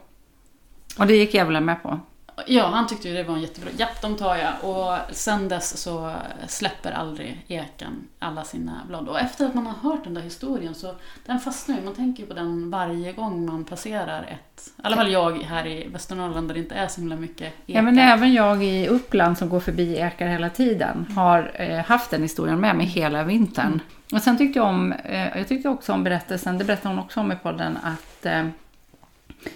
Och 0.99 1.07
det 1.07 1.15
gick 1.15 1.33
djävulen 1.33 1.65
med 1.65 1.83
på. 1.83 1.99
Ja, 2.47 2.67
han 2.67 2.87
tyckte 2.87 3.09
ju 3.09 3.13
det 3.13 3.23
var 3.23 3.35
en 3.35 3.41
jättebra. 3.41 3.69
Japp, 3.77 4.01
de 4.01 4.17
tar 4.17 4.35
jag. 4.35 4.53
Och 4.61 5.15
sen 5.15 5.47
dess 5.47 5.77
så 5.77 6.13
släpper 6.47 6.91
aldrig 6.91 7.45
eken 7.47 8.07
alla 8.19 8.43
sina 8.43 8.81
blad. 8.87 9.07
Och 9.07 9.19
efter 9.19 9.45
att 9.45 9.55
man 9.55 9.65
har 9.65 9.89
hört 9.91 10.03
den 10.03 10.13
där 10.13 10.21
historien 10.21 10.75
så 10.75 10.95
den 11.25 11.39
fastnar 11.39 11.75
ju. 11.75 11.81
Man 11.81 11.95
tänker 11.95 12.23
ju 12.23 12.29
på 12.29 12.35
den 12.35 12.69
varje 12.69 13.11
gång 13.11 13.45
man 13.45 13.63
passerar 13.63 14.23
ett... 14.23 14.67
I 14.77 14.81
alla 14.81 14.95
fall 14.95 15.11
jag 15.11 15.37
här 15.37 15.67
i 15.67 15.87
Västernorrland 15.87 16.47
där 16.47 16.53
det 16.53 16.59
inte 16.59 16.75
är 16.75 16.87
så 16.87 17.01
himla 17.01 17.15
mycket 17.15 17.41
ekar. 17.41 17.53
Ja, 17.65 17.81
men 17.81 17.99
även 17.99 18.33
jag 18.33 18.63
i 18.63 18.87
Uppland 18.87 19.37
som 19.37 19.49
går 19.49 19.59
förbi 19.59 19.97
ekar 19.97 20.27
hela 20.27 20.49
tiden 20.49 21.07
har 21.15 21.51
eh, 21.55 21.85
haft 21.85 22.11
den 22.11 22.21
historien 22.21 22.59
med 22.59 22.75
mig 22.75 22.85
hela 22.85 23.23
vintern. 23.23 23.79
Och 24.13 24.21
sen 24.21 24.37
tyckte 24.37 24.59
jag 24.59 24.67
om, 24.67 24.91
eh, 24.91 25.37
jag 25.37 25.47
tyckte 25.47 25.69
också 25.69 25.93
om 25.93 26.03
berättelsen, 26.03 26.57
det 26.57 26.63
berättade 26.63 26.95
hon 26.95 27.03
också 27.05 27.19
om 27.19 27.31
i 27.31 27.35
podden, 27.35 27.77
att 27.83 28.25
eh, 28.25 28.45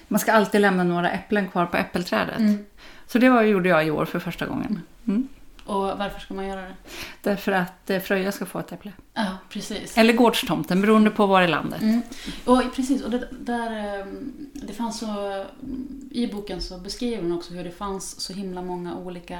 man 0.07 0.19
ska 0.19 0.31
alltid 0.31 0.61
lämna 0.61 0.83
några 0.83 1.11
äpplen 1.11 1.47
kvar 1.47 1.65
på 1.65 1.77
äppelträdet. 1.77 2.39
Mm. 2.39 2.65
Så 3.07 3.17
det 3.17 3.29
var, 3.29 3.41
gjorde 3.41 3.69
jag 3.69 3.87
i 3.87 3.91
år 3.91 4.05
för 4.05 4.19
första 4.19 4.45
gången. 4.45 4.81
Mm. 5.07 5.27
Och 5.65 5.81
varför 5.81 6.19
ska 6.19 6.33
man 6.33 6.47
göra 6.47 6.61
det? 6.61 6.75
Därför 7.21 7.51
att 7.51 7.89
eh, 7.89 7.99
Fröja 7.99 8.31
ska 8.31 8.45
få 8.45 8.59
ett 8.59 8.71
äpple. 8.71 8.91
Ja, 9.13 9.37
precis. 9.49 9.97
Eller 9.97 10.13
gårdstomten, 10.13 10.81
beroende 10.81 11.09
på 11.09 11.25
var 11.25 11.41
i 11.41 11.47
landet. 11.47 11.81
Mm. 11.81 12.01
Och 12.45 12.75
precis, 12.75 13.01
och 13.01 13.11
det, 13.11 13.27
där, 13.31 14.01
ehm, 14.01 14.33
det 14.53 14.73
fanns 14.73 14.99
så, 14.99 15.45
i 16.11 16.27
boken 16.27 16.61
så 16.61 16.77
beskriver 16.77 17.23
hon 17.23 17.31
också 17.31 17.53
hur 17.53 17.63
det 17.63 17.71
fanns 17.71 18.19
så 18.19 18.33
himla 18.33 18.61
många 18.61 18.95
olika 18.95 19.39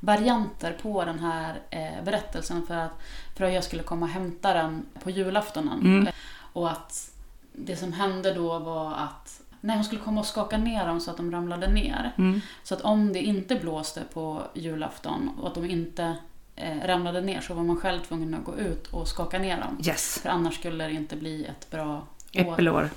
varianter 0.00 0.78
på 0.82 1.04
den 1.04 1.18
här 1.18 1.54
eh, 1.70 2.04
berättelsen 2.04 2.66
för 2.66 2.76
att 2.76 3.02
Fröja 3.36 3.62
skulle 3.62 3.82
komma 3.82 4.06
och 4.06 4.12
hämta 4.12 4.54
den 4.54 4.86
på 5.02 5.10
julaftonen. 5.10 5.80
Mm. 5.80 6.08
Och 6.52 6.70
att 6.70 7.10
det 7.52 7.76
som 7.76 7.92
hände 7.92 8.34
då 8.34 8.58
var 8.58 8.94
att 8.94 9.40
nej, 9.64 9.76
hon 9.76 9.84
skulle 9.84 10.00
komma 10.00 10.20
och 10.20 10.26
skaka 10.26 10.58
ner 10.58 10.86
dem 10.86 11.00
så 11.00 11.10
att 11.10 11.16
de 11.16 11.32
ramlade 11.32 11.66
ner. 11.66 12.12
Mm. 12.18 12.40
Så 12.62 12.74
att 12.74 12.80
om 12.80 13.12
det 13.12 13.18
inte 13.22 13.56
blåste 13.56 14.02
på 14.12 14.42
julafton 14.54 15.30
och 15.40 15.48
att 15.48 15.54
de 15.54 15.64
inte 15.70 16.16
eh, 16.56 16.86
ramlade 16.86 17.20
ner 17.20 17.40
så 17.40 17.54
var 17.54 17.62
man 17.62 17.76
själv 17.76 18.00
tvungen 18.00 18.34
att 18.34 18.44
gå 18.44 18.56
ut 18.56 18.86
och 18.86 19.08
skaka 19.08 19.38
ner 19.38 19.60
dem. 19.60 19.78
Yes, 19.86 20.18
För 20.22 20.28
annars 20.28 20.54
skulle 20.54 20.84
det 20.84 20.92
inte 20.92 21.16
bli 21.16 21.44
ett 21.44 21.70
bra 21.70 21.96
år. 21.96 22.02
äppelår. 22.32 22.90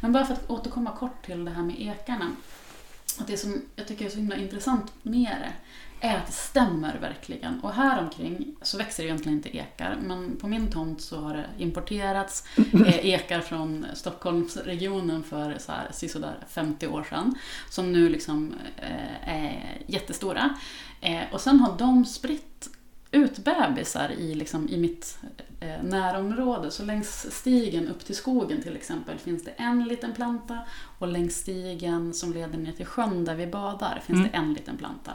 Men 0.00 0.12
bara 0.12 0.24
för 0.24 0.34
att 0.34 0.50
återkomma 0.50 0.90
kort 0.90 1.26
till 1.26 1.44
det 1.44 1.50
här 1.50 1.62
med 1.62 1.80
ekarna. 1.80 2.30
Att 3.18 3.26
det 3.26 3.36
som 3.36 3.62
jag 3.76 3.88
tycker 3.88 4.04
är 4.06 4.10
så 4.10 4.16
himla 4.16 4.36
intressant 4.36 4.92
med 5.02 5.36
det 5.40 5.52
är 6.00 6.16
att 6.16 6.26
det 6.26 6.32
stämmer 6.32 6.98
verkligen. 6.98 7.60
Och 7.60 7.72
här 7.72 8.02
omkring 8.02 8.56
så 8.62 8.78
växer 8.78 9.02
det 9.02 9.06
egentligen 9.06 9.38
inte 9.38 9.56
ekar. 9.56 9.98
Men 10.02 10.36
på 10.36 10.48
min 10.48 10.70
tomt 10.70 11.00
så 11.00 11.20
har 11.20 11.34
det 11.34 11.46
importerats 11.58 12.44
eh, 12.72 13.06
ekar 13.06 13.40
från 13.40 13.86
Stockholmsregionen 13.94 15.22
för 15.22 15.58
så 15.58 15.72
här, 15.72 15.88
sisådär 15.92 16.38
50 16.48 16.86
år 16.86 17.06
sedan. 17.10 17.34
Som 17.70 17.92
nu 17.92 18.08
liksom 18.08 18.54
eh, 18.76 19.28
är 19.28 19.82
jättestora. 19.86 20.54
Eh, 21.00 21.22
och 21.32 21.40
sen 21.40 21.60
har 21.60 21.78
de 21.78 22.04
spritt 22.04 22.68
ut 23.10 23.38
bebisar 23.38 24.10
i, 24.10 24.34
liksom, 24.34 24.68
i 24.68 24.76
mitt 24.76 25.18
eh, 25.60 25.82
närområde. 25.82 26.70
Så 26.70 26.84
längs 26.84 27.26
stigen 27.30 27.88
upp 27.88 28.04
till 28.04 28.16
skogen 28.16 28.62
till 28.62 28.76
exempel 28.76 29.18
finns 29.18 29.44
det 29.44 29.50
en 29.50 29.84
liten 29.84 30.12
planta 30.12 30.58
och 30.98 31.08
längs 31.08 31.34
stigen 31.36 32.14
som 32.14 32.32
leder 32.32 32.58
ner 32.58 32.72
till 32.72 32.86
sjön 32.86 33.24
där 33.24 33.34
vi 33.34 33.46
badar 33.46 34.02
finns 34.06 34.18
Mm. 34.18 34.30
det 34.32 34.38
en 34.38 34.54
liten 34.54 34.76
planta. 34.76 35.12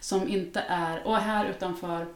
Som 0.00 0.28
inte 0.28 0.60
är, 0.68 1.06
och 1.06 1.16
här 1.16 1.46
utanför 1.46 2.06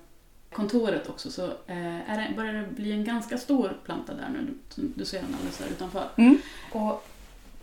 kontoret 0.53 1.09
också 1.09 1.31
så 1.31 1.45
eh, 1.47 2.11
är 2.11 2.19
det, 2.29 2.37
börjar 2.37 2.53
det 2.53 2.67
bli 2.77 2.93
en 2.93 3.05
ganska 3.05 3.39
stor 3.39 3.77
planta 3.85 4.15
där 4.15 4.29
nu. 4.29 4.55
Du, 4.75 4.93
du 4.97 5.05
ser 5.05 5.23
den 5.23 5.35
alldeles 5.35 5.59
där 5.59 5.67
utanför. 5.67 6.09
Mm. 6.17 6.39
Och 6.73 7.09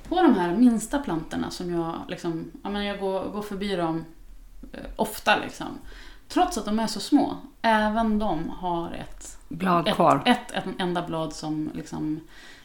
på 0.08 0.16
de 0.22 0.34
här 0.36 0.56
minsta 0.56 1.00
plantorna 1.00 1.52
som 1.52 1.74
jag, 1.74 2.02
liksom, 2.08 2.52
jag, 2.64 2.72
menar, 2.72 2.86
jag 2.86 3.00
går, 3.00 3.24
går 3.26 3.42
förbi 3.42 3.76
dem 3.76 4.06
eh, 4.74 4.80
ofta 4.96 5.38
liksom. 5.40 5.80
Trots 6.30 6.58
att 6.58 6.66
de 6.66 6.80
är 6.80 6.88
så 6.88 7.00
små, 7.00 7.38
även 7.62 8.20
de 8.20 8.50
har 8.50 8.92
ett, 8.92 9.38
Blad 9.48 9.88
ett, 9.88 9.96
kvar. 9.96 10.24
ett, 10.26 10.52
ett 10.52 10.66
enda 10.80 11.02
blad 11.02 11.34
som 11.34 11.72
liksom 11.74 12.20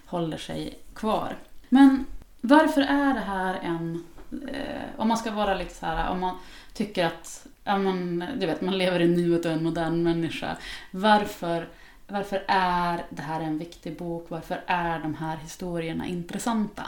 håller 0.07 0.37
sig 0.37 0.79
kvar. 0.95 1.37
Men 1.69 2.05
varför 2.41 2.81
är 2.81 3.15
det 3.15 3.21
här 3.21 3.55
en... 3.63 4.05
Eh, 4.49 4.83
om 4.97 5.09
man 5.09 5.17
ska 5.17 5.31
vara 5.31 5.55
lite 5.55 5.75
så 5.75 5.87
här, 5.87 6.11
om 6.11 6.21
man 6.21 6.37
tycker 6.73 7.07
att 7.07 7.47
ja, 7.65 7.79
men, 7.79 8.25
du 8.39 8.47
vet, 8.47 8.61
man 8.61 8.79
lever 8.79 9.01
i 9.01 9.09
nuet 9.09 9.45
och 9.45 9.51
är 9.51 9.55
en 9.55 9.65
modern 9.65 10.03
människa. 10.03 10.57
Varför, 10.91 11.69
varför 12.07 12.45
är 12.49 13.05
det 13.11 13.23
här 13.23 13.41
en 13.41 13.59
viktig 13.59 13.99
bok? 13.99 14.27
Varför 14.29 14.61
är 14.67 14.99
de 14.99 15.15
här 15.15 15.37
historierna 15.37 16.07
intressanta? 16.07 16.83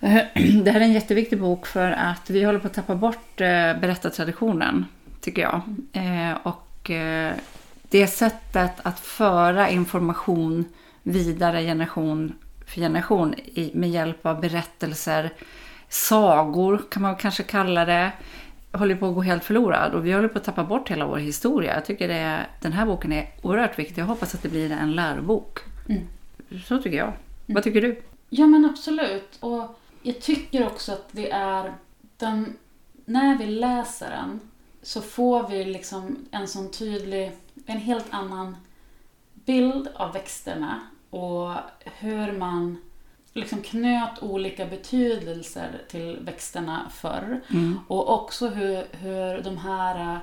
Det 0.64 0.70
här 0.70 0.80
är 0.80 0.84
en 0.84 0.92
jätteviktig 0.92 1.40
bok 1.40 1.66
för 1.66 1.90
att 1.90 2.30
vi 2.30 2.44
håller 2.44 2.58
på 2.58 2.66
att 2.66 2.74
tappa 2.74 2.94
bort 2.94 3.40
eh, 3.40 3.46
berättartraditionen, 3.80 4.86
tycker 5.22 5.42
jag. 5.42 5.62
Eh, 5.92 6.36
och 6.42 6.90
eh, 6.90 7.34
det 7.82 8.06
sättet 8.06 8.72
att 8.82 9.00
föra 9.00 9.70
information 9.70 10.64
vidare 11.02 11.62
generation 11.62 12.34
för 12.66 12.80
generation 12.80 13.34
med 13.72 13.90
hjälp 13.90 14.26
av 14.26 14.40
berättelser, 14.40 15.32
sagor 15.88 16.82
kan 16.90 17.02
man 17.02 17.16
kanske 17.16 17.42
kalla 17.42 17.84
det, 17.84 18.12
håller 18.72 18.94
på 18.94 19.06
att 19.06 19.14
gå 19.14 19.22
helt 19.22 19.44
förlorad 19.44 19.94
och 19.94 20.06
vi 20.06 20.12
håller 20.12 20.28
på 20.28 20.38
att 20.38 20.44
tappa 20.44 20.64
bort 20.64 20.90
hela 20.90 21.06
vår 21.06 21.16
historia. 21.16 21.74
Jag 21.74 21.84
tycker 21.84 22.08
det 22.08 22.46
den 22.60 22.72
här 22.72 22.86
boken 22.86 23.12
är 23.12 23.28
oerhört 23.42 23.78
viktig. 23.78 24.02
Jag 24.02 24.06
hoppas 24.06 24.34
att 24.34 24.42
det 24.42 24.48
blir 24.48 24.70
en 24.70 24.92
lärobok. 24.92 25.58
Mm. 25.88 26.02
Så 26.64 26.78
tycker 26.78 26.98
jag. 26.98 27.12
Vad 27.46 27.62
tycker 27.62 27.80
du? 27.80 28.02
Ja 28.28 28.46
men 28.46 28.64
absolut. 28.64 29.38
Och 29.40 29.78
jag 30.02 30.20
tycker 30.20 30.66
också 30.66 30.92
att 30.92 31.08
det 31.10 31.30
är 31.30 31.72
den, 32.16 32.56
när 33.04 33.38
vi 33.38 33.46
läser 33.46 34.10
den 34.10 34.40
så 34.82 35.00
får 35.00 35.48
vi 35.48 35.64
liksom 35.64 36.26
en 36.30 36.48
sån 36.48 36.70
tydlig, 36.70 37.32
en 37.66 37.78
helt 37.78 38.06
annan 38.10 38.56
bild 39.34 39.88
av 39.94 40.12
växterna 40.12 40.80
och 41.10 41.54
hur 41.84 42.32
man 42.32 42.76
liksom 43.32 43.62
knöt 43.62 44.22
olika 44.22 44.66
betydelser 44.66 45.82
till 45.88 46.18
växterna 46.20 46.90
förr. 46.94 47.40
Mm. 47.50 47.80
Och 47.88 48.10
också 48.10 48.48
hur, 48.48 48.96
hur 48.96 49.42
de 49.42 49.58
här 49.58 50.20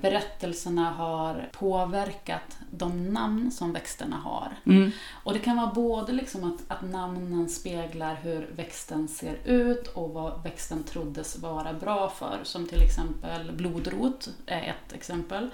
berättelserna 0.00 0.90
har 0.90 1.48
påverkat 1.52 2.58
de 2.70 3.12
namn 3.12 3.50
som 3.50 3.72
växterna 3.72 4.16
har. 4.16 4.48
Mm. 4.66 4.90
Och 5.24 5.32
det 5.32 5.38
kan 5.38 5.56
vara 5.56 5.72
både 5.74 6.12
liksom 6.12 6.44
att, 6.44 6.70
att 6.70 6.90
namnen 6.90 7.48
speglar 7.48 8.18
hur 8.22 8.50
växten 8.56 9.08
ser 9.08 9.38
ut 9.44 9.86
och 9.86 10.10
vad 10.10 10.42
växten 10.42 10.82
troddes 10.82 11.38
vara 11.38 11.72
bra 11.72 12.10
för. 12.10 12.38
Som 12.42 12.66
till 12.66 12.82
exempel 12.82 13.52
blodrot 13.52 14.28
är 14.46 14.62
ett 14.62 14.92
exempel. 14.92 15.50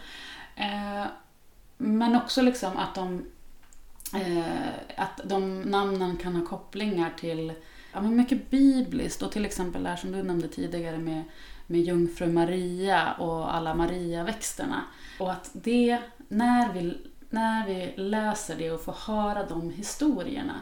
Eh, 0.57 1.07
men 1.77 2.17
också 2.17 2.43
liksom 2.43 2.77
att 2.77 2.95
de, 2.95 3.25
eh, 4.15 4.97
att 4.97 5.21
de 5.25 5.61
namnen 5.63 6.17
kan 6.17 6.37
ha 6.37 6.47
kopplingar 6.47 7.13
till 7.19 7.53
ja, 7.95 8.01
men 8.01 8.17
mycket 8.17 8.51
bibliskt 8.51 9.23
och 9.23 9.33
till 9.33 9.45
exempel 9.45 9.83
det 9.83 9.89
här 9.89 9.97
som 9.97 10.13
du 10.13 10.23
nämnde 10.23 10.49
tidigare 10.49 10.99
med, 10.99 11.23
med 11.67 11.81
jungfru 11.81 12.27
Maria 12.27 13.13
och 13.13 13.55
alla 13.55 13.75
Maria-växterna. 13.75 14.83
Och 15.19 15.33
att 15.33 15.51
det, 15.53 15.99
när 16.29 16.73
vi, 16.73 16.99
när 17.31 17.67
vi 17.67 17.95
läser 17.97 18.57
det 18.57 18.71
och 18.71 18.85
får 18.85 18.97
höra 19.07 19.47
de 19.47 19.71
historierna, 19.71 20.61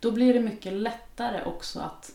då 0.00 0.12
blir 0.12 0.34
det 0.34 0.40
mycket 0.40 0.72
lättare 0.72 1.44
också 1.44 1.80
att, 1.80 2.12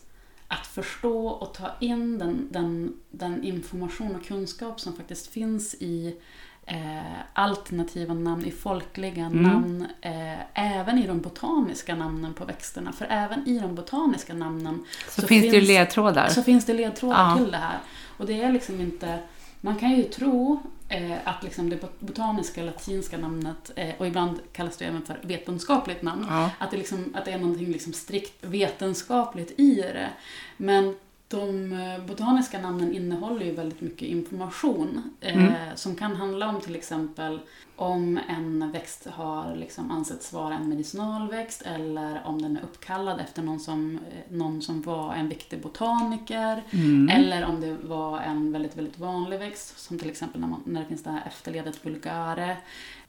att 0.48 0.66
förstå 0.66 1.28
och 1.28 1.54
ta 1.54 1.70
in 1.80 2.18
den, 2.18 2.48
den, 2.50 2.96
den 3.10 3.44
information 3.44 4.16
och 4.16 4.24
kunskap 4.24 4.80
som 4.80 4.96
faktiskt 4.96 5.26
finns 5.26 5.74
i 5.74 6.20
eh, 6.66 7.02
alternativa 7.32 8.14
namn, 8.14 8.44
i 8.44 8.50
folkliga 8.50 9.24
Mm. 9.26 9.42
namn, 9.42 9.86
eh, 10.00 10.38
även 10.78 10.98
i 10.98 11.06
de 11.06 11.20
botaniska 11.20 11.94
namnen 11.94 12.34
på 12.34 12.44
växterna. 12.44 12.92
För 12.92 13.06
även 13.10 13.48
i 13.48 13.58
de 13.58 13.74
botaniska 13.74 14.34
namnen 14.34 14.84
Så, 15.08 15.20
Så 15.20 15.26
finns 15.26 15.44
det 15.44 15.50
finns- 15.50 15.68
ledtrådar. 15.68 16.28
så 16.28 16.42
finns 16.42 16.64
det 16.64 16.72
ledtrådar 16.74 17.30
Ja. 17.30 17.36
till 17.36 17.50
det 17.50 17.56
här. 17.56 17.78
Och 18.18 18.26
det 18.26 18.42
är 18.42 18.52
liksom 18.52 18.80
inte... 18.80 19.18
Man 19.60 19.76
kan 19.76 19.90
ju 19.90 20.02
tro 20.02 20.60
eh, 20.88 21.12
att 21.24 21.42
liksom 21.42 21.70
det 21.70 21.76
bot- 21.76 22.00
botaniska 22.00 22.62
latinska 22.62 23.18
namnet, 23.18 23.70
eh, 23.76 23.94
och 23.98 24.06
ibland 24.06 24.38
kallas 24.52 24.76
det 24.76 24.84
även 24.84 25.02
för 25.02 25.18
vetenskapligt 25.22 26.02
namn, 26.02 26.26
Ja. 26.30 26.50
att, 26.58 26.70
det 26.70 26.76
liksom, 26.76 27.14
att 27.16 27.24
det 27.24 27.32
är 27.32 27.38
någonting 27.38 27.72
liksom 27.72 27.92
strikt 27.92 28.44
vetenskapligt 28.44 29.60
i 29.60 29.74
det. 29.74 30.08
Men 30.56 30.94
de 31.34 31.72
eh, 31.72 32.06
botaniska 32.06 32.58
namnen 32.60 32.94
innehåller 32.94 33.44
ju 33.46 33.54
väldigt 33.54 33.80
mycket 33.80 34.08
information 34.08 35.02
eh, 35.20 35.34
Mm. 35.36 35.52
som 35.76 35.94
kan 35.96 36.16
handla 36.16 36.48
om 36.48 36.60
till 36.60 36.74
exempel 36.76 37.40
om 37.76 38.20
en 38.28 38.72
växt 38.72 39.06
har 39.06 39.56
liksom 39.56 39.90
ansetts 39.90 40.32
vara 40.32 40.54
en 40.54 40.68
medicinalväxt 40.68 41.62
eller 41.62 42.22
om 42.24 42.42
den 42.42 42.56
är 42.56 42.62
uppkallad 42.62 43.20
efter 43.20 43.42
någon 43.42 43.60
som, 43.60 43.98
eh, 44.10 44.36
någon 44.36 44.62
som 44.62 44.82
var 44.82 45.14
en 45.14 45.28
viktig 45.28 45.62
botaniker. 45.62 46.62
Mm. 46.70 47.08
Eller 47.08 47.44
om 47.44 47.60
det 47.60 47.76
var 47.82 48.20
en 48.20 48.52
väldigt, 48.52 48.76
väldigt 48.76 48.98
vanlig 48.98 49.38
växt, 49.38 49.78
som 49.78 49.98
till 49.98 50.10
exempel 50.10 50.40
när, 50.40 50.48
man, 50.48 50.62
när 50.64 50.80
det 50.80 50.86
finns 50.86 51.02
det 51.02 51.10
här 51.10 51.22
efterledet 51.26 51.84
vulgare. 51.86 52.56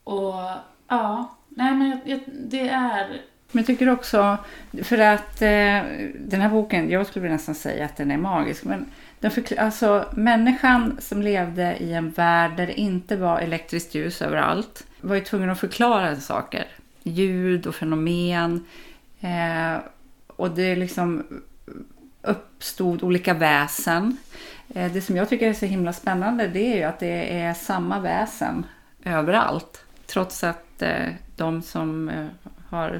Och 0.03 0.33
ja, 0.87 1.35
nej 1.49 1.75
men 1.75 1.89
jag, 1.89 1.99
jag, 2.05 2.19
det 2.49 2.69
är... 2.69 3.21
Men 3.51 3.61
jag 3.61 3.67
tycker 3.67 3.89
också, 3.89 4.37
för 4.83 4.97
att 4.97 5.41
eh, 5.41 5.81
den 6.19 6.41
här 6.41 6.49
boken, 6.49 6.89
jag 6.89 7.07
skulle 7.07 7.29
nästan 7.29 7.55
säga 7.55 7.85
att 7.85 7.97
den 7.97 8.11
är 8.11 8.17
magisk, 8.17 8.63
men 8.63 8.85
den 9.19 9.31
alltså, 9.57 10.05
människan 10.13 10.97
som 10.99 11.21
levde 11.21 11.77
i 11.77 11.93
en 11.93 12.11
värld 12.11 12.51
där 12.57 12.67
det 12.67 12.79
inte 12.79 13.17
var 13.17 13.39
elektriskt 13.39 13.95
ljus 13.95 14.21
överallt 14.21 14.87
var 15.01 15.15
ju 15.15 15.21
tvungen 15.21 15.49
att 15.49 15.59
förklara 15.59 16.15
saker. 16.15 16.67
Ljud 17.03 17.67
och 17.67 17.75
fenomen. 17.75 18.65
Eh, 19.21 19.77
och 20.27 20.51
det 20.51 20.75
liksom 20.75 21.23
uppstod 22.21 23.03
olika 23.03 23.33
väsen. 23.33 24.17
Eh, 24.75 24.91
det 24.91 25.01
som 25.01 25.15
jag 25.15 25.29
tycker 25.29 25.49
är 25.49 25.53
så 25.53 25.65
himla 25.65 25.93
spännande 25.93 26.47
det 26.47 26.73
är 26.73 26.77
ju 26.77 26.83
att 26.83 26.99
det 26.99 27.39
är 27.39 27.53
samma 27.53 27.99
väsen 27.99 28.65
överallt. 29.03 29.85
Trots 30.05 30.43
att 30.43 30.81
eh, 30.81 31.07
de 31.35 31.61
som 31.61 32.09
eh, 32.09 32.25
har 32.69 32.99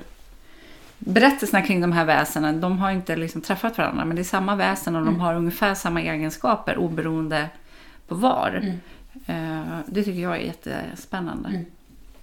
berättelserna 0.99 1.61
kring 1.65 1.81
de 1.81 1.91
här 1.91 2.05
väsenen, 2.05 2.61
de 2.61 2.77
har 2.79 2.91
inte 2.91 3.15
liksom 3.15 3.41
träffat 3.41 3.77
varandra, 3.77 4.05
men 4.05 4.15
det 4.15 4.21
är 4.21 4.23
samma 4.23 4.55
väsen 4.55 4.95
och 4.95 5.01
de 5.01 5.07
Mm. 5.07 5.21
har 5.21 5.35
ungefär 5.35 5.73
samma 5.73 6.01
egenskaper 6.01 6.77
oberoende 6.77 7.49
på 8.07 8.15
var. 8.15 8.61
Mm. 8.63 9.61
Eh, 9.61 9.79
Det 9.85 10.03
tycker 10.03 10.19
jag 10.21 10.35
är 10.35 10.41
jättespännande. 10.41 11.49
Mm. 11.49 11.65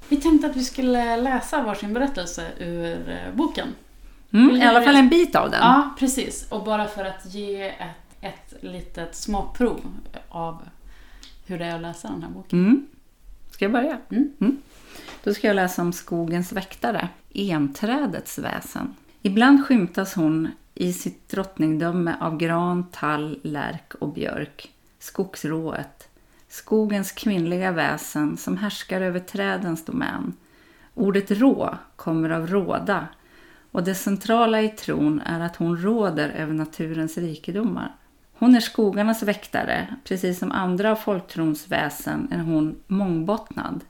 Vi 0.08 0.16
tänkte 0.16 0.46
att 0.46 0.56
vi 0.56 0.64
skulle 0.64 1.16
läsa 1.16 1.62
varsin 1.62 1.92
berättelse 1.94 2.46
ur 2.58 3.08
eh, 3.10 3.34
boken. 3.34 3.68
Mm, 4.32 4.56
I 4.56 4.62
alla 4.64 4.82
fall 4.82 4.96
en 4.96 5.08
bit 5.08 5.36
av 5.36 5.50
den. 5.50 5.60
Ja, 5.60 5.90
precis. 5.98 6.46
Och 6.50 6.64
bara 6.64 6.86
för 6.88 7.04
att 7.04 7.34
ge 7.34 7.62
ett, 7.68 7.96
ett 8.20 8.62
litet 8.62 9.14
smakprov 9.16 9.80
av 10.28 10.62
hur 11.46 11.58
det 11.58 11.64
är 11.64 11.74
att 11.74 11.82
läsa 11.82 12.08
den 12.08 12.22
här 12.22 12.30
boken. 12.30 12.58
Mm. 12.64 12.86
Ska 13.50 13.64
jag 13.64 13.72
börja? 13.72 13.98
Mm. 14.10 14.62
Då 15.24 15.34
ska 15.34 15.46
jag 15.46 15.54
läsa 15.56 15.82
om 15.82 15.92
skogens 15.92 16.52
väktare, 16.52 17.08
enträdets 17.34 18.38
väsen. 18.38 18.94
Ibland 19.22 19.66
skymtas 19.66 20.14
hon 20.14 20.48
i 20.74 20.92
sitt 20.92 21.28
drottningdöme 21.28 22.16
av 22.20 22.36
gran, 22.36 22.84
tall, 22.90 23.38
lärk 23.42 23.94
och 23.94 24.12
björk, 24.12 24.70
skogsrået, 24.98 26.08
skogens 26.48 27.12
kvinnliga 27.12 27.72
väsen 27.72 28.36
som 28.36 28.56
härskar 28.56 29.00
över 29.00 29.20
trädens 29.20 29.84
domän. 29.84 30.32
Ordet 30.94 31.30
rå 31.30 31.78
kommer 31.96 32.30
av 32.30 32.46
råda 32.46 33.06
och 33.72 33.84
det 33.84 33.94
centrala 33.94 34.62
i 34.62 34.68
tron 34.68 35.20
är 35.20 35.40
att 35.40 35.56
hon 35.56 35.76
råder 35.82 36.28
över 36.28 36.54
naturens 36.54 37.18
rikedomar. 37.18 37.94
Hon 38.32 38.54
är 38.54 38.60
skogarnas 38.60 39.22
väktare, 39.22 39.96
precis 40.04 40.38
som 40.38 40.52
andra 40.52 40.90
av 40.90 40.96
folktrons 40.96 41.68
väsen 41.68 42.28
är 42.32 42.38
hon 42.38 42.76
mångbottnad. 42.86 43.80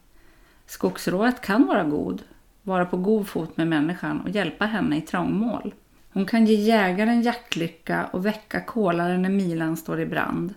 Skogsrået 0.66 1.40
kan 1.40 1.66
vara 1.66 1.84
god, 1.84 2.22
vara 2.62 2.84
på 2.84 2.96
god 2.96 3.28
fot 3.28 3.56
med 3.56 3.68
människan 3.68 4.20
och 4.20 4.30
hjälpa 4.30 4.66
henne 4.66 4.96
i 4.96 5.00
trångmål. 5.00 5.74
Hon 6.12 6.26
kan 6.26 6.46
ge 6.46 6.54
jägaren 6.54 7.22
jaktlycka 7.22 8.06
och 8.12 8.26
väcka 8.26 8.60
kolaren 8.60 9.22
när 9.22 9.30
milan 9.30 9.76
står 9.76 10.00
i 10.00 10.06
brand. 10.06 10.54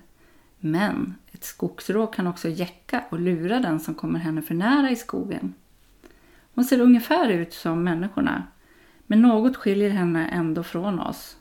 Men 0.59 1.15
ett 1.31 1.43
skogsrå 1.43 2.07
kan 2.07 2.27
också 2.27 2.49
jäcka 2.49 3.03
och 3.09 3.19
lura 3.19 3.59
den 3.59 3.79
som 3.79 3.95
kommer 3.95 4.19
henne 4.19 4.41
för 4.41 4.55
nära 4.55 4.91
i 4.91 4.95
skogen. 4.95 5.53
Hon 6.55 6.65
ser 6.65 6.79
ungefär 6.79 7.29
ut 7.29 7.53
som 7.53 7.83
människorna, 7.83 8.43
men 9.07 9.21
något 9.21 9.55
skiljer 9.55 9.89
henne 9.89 10.27
ändå 10.27 10.63
från 10.63 10.99
oss. 10.99 11.37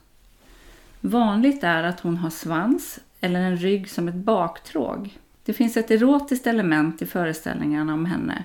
Vanligt 1.01 1.65
är 1.65 1.83
att 1.83 2.01
hon 2.01 2.17
har 2.17 2.31
svans 2.31 2.99
eller 3.21 3.41
en 3.41 3.57
rygg 3.57 3.91
som 3.91 4.09
ett 4.09 4.15
baktråg. 4.15 5.19
Det 5.45 5.53
finns 5.53 5.77
ett 5.77 5.91
erotiskt 5.91 6.47
element 6.47 7.03
i 7.03 7.07
föreställningarna 7.07 7.95
om 7.95 8.07
henne 8.07 8.45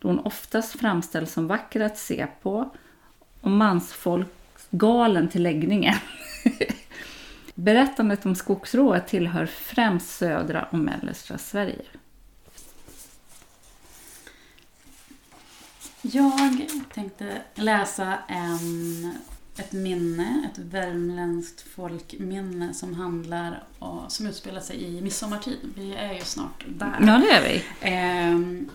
då 0.00 0.08
hon 0.08 0.18
oftast 0.18 0.80
framställs 0.80 1.32
som 1.32 1.46
vacker 1.46 1.80
att 1.80 1.98
se 1.98 2.26
på 2.42 2.70
och 3.40 3.50
mansfolk 3.50 4.28
galen 4.70 5.28
till 5.28 5.42
läggningen. 5.42 5.94
Berättandet 7.54 8.26
om 8.26 8.34
skogsrået 8.34 9.08
tillhör 9.08 9.46
främst 9.46 10.10
södra 10.10 10.62
och 10.70 10.78
mellersta 10.78 11.38
Sverige. 11.38 11.84
Jag 16.02 16.70
tänkte 16.94 17.42
läsa 17.54 18.18
en, 18.28 19.14
ett 19.60 19.72
minne, 19.72 20.50
ett 20.52 20.58
värmländskt 20.58 21.60
folkminne 21.60 22.74
som 22.74 22.94
handlar 22.94 23.62
och, 23.78 24.12
som 24.12 24.26
utspelar 24.26 24.60
sig 24.60 24.84
i 24.84 25.00
midsommartid. 25.00 25.58
Vi 25.76 25.94
är 25.94 26.12
ju 26.12 26.20
snart 26.20 26.64
där. 26.68 26.96
Ja, 27.00 27.18
det 27.18 27.30
är 27.30 27.42
vi. 27.42 27.64
Ehm, 27.80 28.68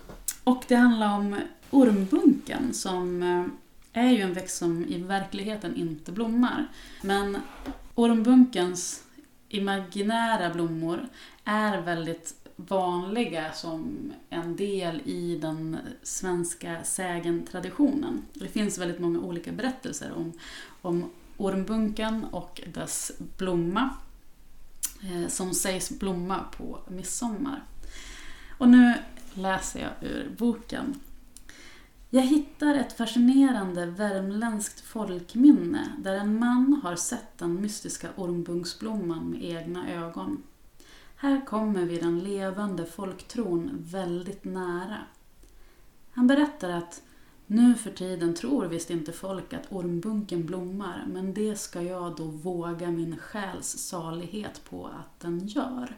och 0.43 0.63
det 0.67 0.75
handlar 0.75 1.15
om 1.15 1.39
ormbunken 1.69 2.73
som 2.73 3.23
eh, 3.23 4.03
är 4.03 4.09
ju 4.09 4.21
en 4.21 4.33
växt 4.33 4.57
som 4.57 4.85
i 4.85 4.97
verkligheten 4.97 5.75
inte 5.75 6.11
blommar. 6.11 6.67
Men 7.01 7.37
ormbunkens 7.95 9.03
imaginära 9.49 10.49
blommor 10.49 11.07
är 11.43 11.81
väldigt 11.81 12.44
vanliga 12.55 13.53
som 13.53 14.13
en 14.29 14.55
del 14.55 15.01
i 15.05 15.37
den 15.41 15.77
svenska 16.03 16.83
sägentraditionen. 16.83 18.25
Det 18.33 18.47
finns 18.47 18.77
väldigt 18.77 18.99
många 18.99 19.19
olika 19.19 19.51
berättelser 19.51 20.13
om, 20.15 20.33
om 20.81 21.09
ormbunken 21.37 22.25
och 22.25 22.61
dess 22.73 23.11
blomma 23.37 23.89
eh, 25.03 25.27
som 25.27 25.53
sägs 25.53 25.89
blomma 25.89 26.39
på 26.57 26.79
midsommar. 26.87 27.63
Och 28.57 28.69
nu 28.69 28.93
läser 29.33 29.79
jag 29.81 30.09
ur 30.09 30.35
boken. 30.37 30.99
Jag 32.09 32.21
hittar 32.21 32.75
ett 32.75 32.97
fascinerande 32.97 33.85
värmländskt 33.85 34.81
folkminne 34.81 35.91
där 35.97 36.15
en 36.15 36.39
man 36.39 36.79
har 36.83 36.95
sett 36.95 37.37
den 37.37 37.61
mystiska 37.61 38.07
ormbunksblomman 38.15 39.29
med 39.29 39.43
egna 39.43 39.91
ögon. 39.91 40.43
Här 41.17 41.45
kommer 41.45 41.85
vi 41.85 41.97
den 41.97 42.19
levande 42.19 42.85
folktron 42.85 43.69
väldigt 43.73 44.43
nära. 44.43 44.97
Han 46.11 46.27
berättar 46.27 46.69
att 46.69 47.01
nu 47.47 47.75
för 47.75 47.91
tiden 47.91 48.33
tror 48.33 48.65
visst 48.65 48.89
inte 48.89 49.11
folk 49.11 49.53
att 49.53 49.71
ormbunken 49.71 50.45
blommar, 50.45 51.05
men 51.07 51.33
det 51.33 51.55
ska 51.55 51.81
jag 51.81 52.15
då 52.15 52.23
våga 52.23 52.91
min 52.91 53.17
själs 53.17 53.67
salighet 53.77 54.61
på 54.69 54.87
att 54.87 55.19
den 55.19 55.47
gör. 55.47 55.95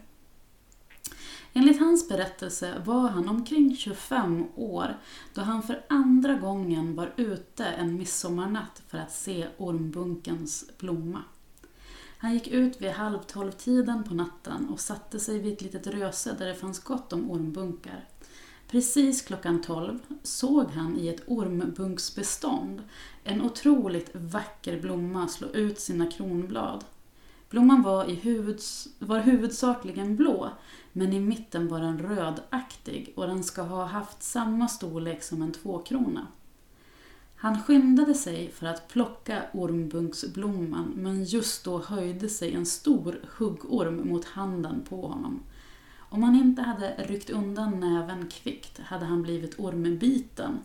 Enligt 1.54 1.80
hans 1.80 2.10
berättelse 2.10 2.82
var 2.86 3.10
han 3.10 3.30
omkring 3.30 3.76
25 3.76 4.46
år 4.56 4.98
då 5.34 5.42
han 5.42 5.64
för 5.64 5.86
andra 5.90 6.34
gången 6.36 6.96
var 6.96 7.14
ute 7.18 7.66
en 7.66 7.96
midsommarnatt 7.96 8.82
för 8.88 8.98
att 8.98 9.12
se 9.12 9.48
ormbunkens 9.58 10.72
blomma. 10.78 11.24
Han 12.18 12.34
gick 12.34 12.48
ut 12.48 12.82
vid 12.82 12.92
halv 12.92 13.20
tolv-tiden 13.20 14.04
på 14.04 14.14
natten 14.14 14.70
och 14.70 14.80
satte 14.80 15.20
sig 15.20 15.40
vid 15.40 15.54
ett 15.54 15.62
litet 15.62 15.88
röse 15.88 16.36
där 16.40 16.48
det 16.48 16.56
fanns 16.56 16.80
gott 16.80 17.14
om 17.14 17.32
ormbunkar. 17.32 18.06
Precis 18.68 19.22
klockan 19.22 19.62
12 19.62 20.00
såg 20.24 20.72
han 20.72 20.98
i 20.98 21.08
ett 21.08 21.24
ormbunksbestånd 21.28 22.84
en 23.24 23.42
otroligt 23.42 24.10
vacker 24.14 24.82
blomma 24.82 25.28
slå 25.28 25.48
ut 25.48 25.80
sina 25.80 26.12
kronblad. 26.12 26.86
Blomman 27.50 27.82
var, 27.82 28.10
i 28.10 28.16
huvuds, 28.16 28.88
var 29.00 29.20
huvudsakligen 29.20 30.16
blå, 30.16 30.50
men 30.94 31.14
i 31.14 31.20
mitten 31.20 31.68
var 31.68 31.80
den 31.80 32.00
rödaktig 32.00 33.14
och 33.16 33.28
den 33.28 33.44
ska 33.44 33.62
ha 33.62 33.86
haft 33.86 34.24
samma 34.24 34.68
storlek 34.68 35.24
som 35.24 35.42
en 35.42 35.52
tvåkrona. 35.52 36.28
Han 37.40 37.64
skyndade 37.64 38.14
sig 38.14 38.52
för 38.52 38.68
att 38.68 38.88
plocka 38.88 39.44
ormbunksblomman, 39.54 40.94
men 40.96 41.24
just 41.24 41.64
då 41.64 41.80
höjde 41.80 42.30
sig 42.30 42.54
en 42.54 42.66
stor 42.66 43.20
huggorm 43.38 44.10
mot 44.10 44.26
handen 44.26 44.84
på 44.90 45.08
honom. 45.08 45.44
Om 46.10 46.24
han 46.24 46.36
inte 46.36 46.62
hade 46.62 46.96
ryckt 47.08 47.30
undan 47.30 47.80
näven 47.80 48.28
kvickt 48.28 48.80
hade 48.80 49.06
han 49.06 49.22
blivit 49.22 49.60
ormbiten. 49.60 50.60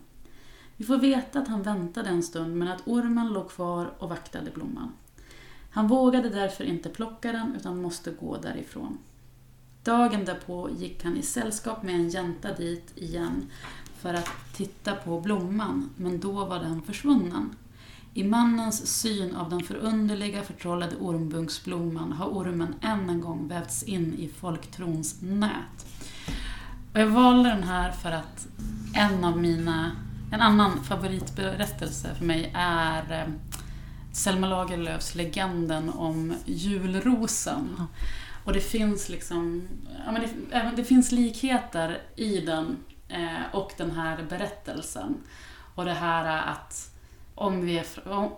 Vi 0.77 0.85
får 0.85 0.99
veta 0.99 1.39
att 1.39 1.49
han 1.49 1.63
väntade 1.63 2.09
en 2.09 2.23
stund 2.23 2.57
men 2.57 2.69
att 2.69 2.89
ormen 2.89 3.33
låg 3.33 3.51
kvar 3.51 3.93
och 3.99 4.09
vaktade 4.09 4.51
blomman. 4.51 4.93
Han 5.71 5.89
vågade 5.89 6.29
därför 6.29 6.65
inte 6.65 6.89
plocka 6.89 7.33
den 7.33 7.55
utan 7.57 7.83
måste 7.83 8.11
gå 8.11 8.37
därifrån. 8.37 8.99
Dagen 9.85 10.25
därpå 10.25 10.71
gick 10.79 11.05
han 11.05 11.17
i 11.17 11.23
sällskap 11.23 11.83
med 11.83 11.95
en 11.95 12.09
jänta 12.09 12.55
dit 12.55 12.93
igen 12.95 13.51
för 14.03 14.15
att 14.15 14.31
titta 14.53 14.95
på 14.95 15.21
blomman, 15.21 15.91
men 15.97 16.21
då 16.21 16.45
var 16.45 16.59
den 16.59 16.83
försvunnen. 16.83 17.57
I 18.15 18.25
mannens 18.25 19.01
syn 19.01 19.37
av 19.37 19.51
den 19.51 19.63
förunderliga 19.63 20.43
förtrollade 20.43 20.97
ormbunksblomman 20.97 22.13
har 22.13 22.27
ormen 22.27 22.75
än 22.81 23.11
en 23.11 23.21
gång 23.21 23.49
vävts 23.49 23.83
in 23.83 24.15
i 24.15 24.29
folktrons 24.29 25.17
nät. 25.23 25.87
Och 26.93 27.01
jag 27.01 27.07
valde 27.07 27.49
den 27.49 27.63
här 27.63 27.93
för 27.93 28.11
att 28.13 28.47
en 28.95 29.25
av 29.25 29.39
mina, 29.39 29.93
en 30.33 30.41
annan 30.41 30.85
favoritberättelse 30.85 32.15
för 32.15 32.25
mig 32.25 32.53
är 32.55 33.21
eh, 33.21 33.33
Selma 34.13 34.47
Lagerlöfs 34.47 35.15
Legenden 35.15 35.91
om 35.91 36.35
julrosen. 36.45 37.87
Och 38.45 38.53
det 38.53 38.61
finns 38.61 39.09
liksom, 39.09 39.69
ja, 40.07 40.13
men 40.13 40.23
det, 40.23 40.73
det 40.77 40.85
finns 40.85 41.13
likheter 41.13 42.03
i 42.17 42.41
den 42.41 42.77
och 43.53 43.73
den 43.77 43.91
här 43.91 44.23
berättelsen. 44.29 45.15
Och 45.75 45.85
det 45.85 45.93
här 45.93 46.53
att 46.53 46.93
om 47.35 47.67
vi, 47.67 47.79
är, 47.79 47.87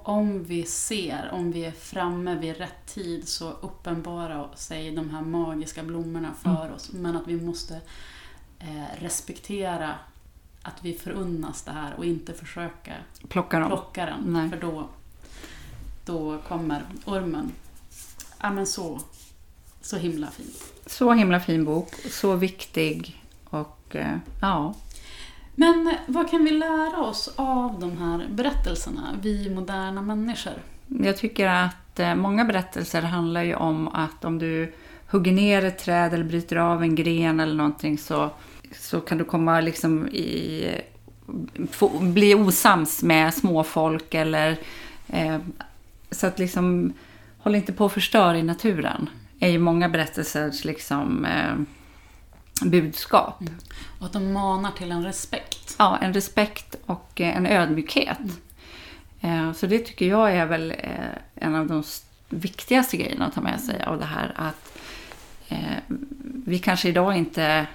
om 0.03 0.45
vi 0.45 0.63
ser, 0.63 1.31
om 1.33 1.53
vi 1.53 1.65
är 1.65 1.73
framme 1.73 2.35
vid 2.35 2.57
rätt 2.57 2.87
tid 2.87 3.29
så 3.29 3.51
uppenbarar 3.51 4.51
sig 4.55 4.91
de 4.91 5.11
här 5.11 5.23
magiska 5.23 5.83
blommorna 5.83 6.35
för 6.43 6.65
mm. 6.65 6.75
oss. 6.75 6.93
Men 6.93 7.17
att 7.17 7.27
vi 7.27 7.41
måste 7.41 7.81
eh, 8.59 9.01
respektera 9.03 9.95
att 10.63 10.85
vi 10.85 10.93
förunnas 10.93 11.63
det 11.63 11.71
här 11.71 11.95
och 11.95 12.05
inte 12.05 12.33
försöka 12.33 12.93
plocka, 13.29 13.59
dem. 13.59 13.69
plocka 13.69 14.07
den. 14.07 14.21
Nej. 14.33 14.51
För 14.51 14.57
då, 14.57 14.89
då 16.05 16.39
kommer 16.39 16.83
ormen. 17.05 17.53
Ja 18.41 18.51
men 18.51 18.67
så, 18.67 19.01
så 19.81 19.97
himla 19.97 20.31
fin. 20.31 20.51
Så 20.87 21.13
himla 21.13 21.41
fin 21.41 21.65
bok, 21.65 21.95
så 22.11 22.37
viktig 22.37 23.24
och 23.95 24.01
eh, 24.01 24.17
ja. 24.41 24.75
Men 25.55 25.95
vad 26.07 26.31
kan 26.31 26.45
vi 26.45 26.51
lära 26.51 27.01
oss 27.01 27.35
av 27.37 27.81
de 27.81 27.99
här 27.99 28.27
berättelserna, 28.31 29.19
vi 29.23 29.51
moderna 29.51 30.03
människor? 30.03 30.55
Jag 30.87 31.17
tycker 31.17 31.49
att 31.49 32.01
eh, 32.01 32.15
många 32.15 32.45
berättelser 32.45 33.03
handlar 33.03 33.43
ju 33.43 33.55
om 33.55 33.89
att 33.89 34.25
om 34.25 34.39
du 34.39 34.73
hugger 35.11 35.33
ner 35.33 35.65
ett 35.65 35.79
träd 35.79 36.15
eller 36.15 36.25
bryter 36.25 36.57
av 36.57 36.83
en 36.83 36.95
gren 36.95 37.41
eller 37.41 37.55
någonting 37.55 37.99
så, 37.99 38.31
så 38.81 39.01
kan 39.01 39.19
du 39.19 39.25
komma 39.25 39.61
liksom 39.61 40.09
i, 40.09 40.67
få, 41.71 41.89
bli 42.01 42.35
osams 42.35 43.03
med 43.03 43.35
småfolk 43.35 44.15
eller 44.15 44.59
eh, 45.09 45.39
så 46.11 46.27
att 46.27 46.39
liksom 46.39 46.93
håll 47.39 47.55
inte 47.55 47.73
på 47.73 47.87
att 47.87 47.93
förstöra 47.93 48.39
i 48.39 48.43
naturen. 48.43 49.11
är 49.41 49.49
ju 49.49 49.59
många 49.59 49.89
berättelsers 49.89 50.65
liksom 50.65 51.25
eh, 51.25 51.55
budskap. 52.63 53.41
Mm. 53.41 53.55
Och 53.99 54.07
att 54.07 54.13
de 54.13 54.33
manar 54.33 54.71
till 54.71 54.93
en 54.93 55.05
respekt. 55.05 55.77
Ja, 55.79 55.99
en 56.01 56.15
respekt 56.15 56.77
och 56.87 57.21
eh, 57.21 57.37
en 57.37 57.47
ödmjukhet. 57.47 58.19
Mm. 59.21 59.49
Eh, 59.49 59.53
så 59.53 59.67
det 59.67 59.79
tycker 59.79 60.07
jag 60.07 60.33
är 60.33 60.47
väl 60.47 60.71
eh, 60.71 60.89
en 61.35 61.55
av 61.55 61.67
de 61.67 61.83
viktigaste 62.29 62.97
grejerna 62.97 63.27
att 63.27 63.35
ta 63.35 63.41
med 63.41 63.61
sig 63.61 63.85
av 63.85 63.99
det 63.99 64.05
här. 64.05 64.33
Att 64.37 64.79
vi 66.47 66.59
kanske 66.59 66.89
idag 66.89 67.17
inte... 67.17 67.67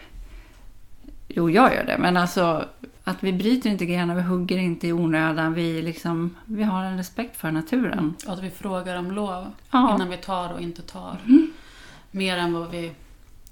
Jo, 1.28 1.50
jag 1.50 1.76
gör 1.76 1.84
det, 1.84 1.98
men 1.98 2.18
alltså 2.18 2.65
att 3.04 3.24
vi 3.24 3.34
bryter 3.34 3.70
inte 3.70 3.86
grenar, 3.86 4.15
vi 4.15 4.22
hugger 4.22 4.58
inte 4.58 4.88
i 4.88 4.94
onödan. 4.94 5.54
Vi, 5.54 5.82
liksom, 5.82 6.36
vi 6.46 6.63
har 6.63 6.84
en 6.84 6.98
respekt 6.98 7.38
för 7.38 7.52
naturen. 7.52 8.15
Och 8.28 8.34
att 8.34 8.44
vi 8.44 8.50
frågar 8.50 8.96
om 8.96 9.12
lov 9.12 9.52
ja. 9.72 9.96
innan 9.96 10.10
vi 10.10 10.18
tar 10.18 10.54
och 10.54 10.62
inte 10.62 10.82
tar. 10.82 11.18
Mm. 11.26 11.52
Mer 12.12 12.38
än 12.38 12.54
vad 12.54 12.72
vi 12.72 12.92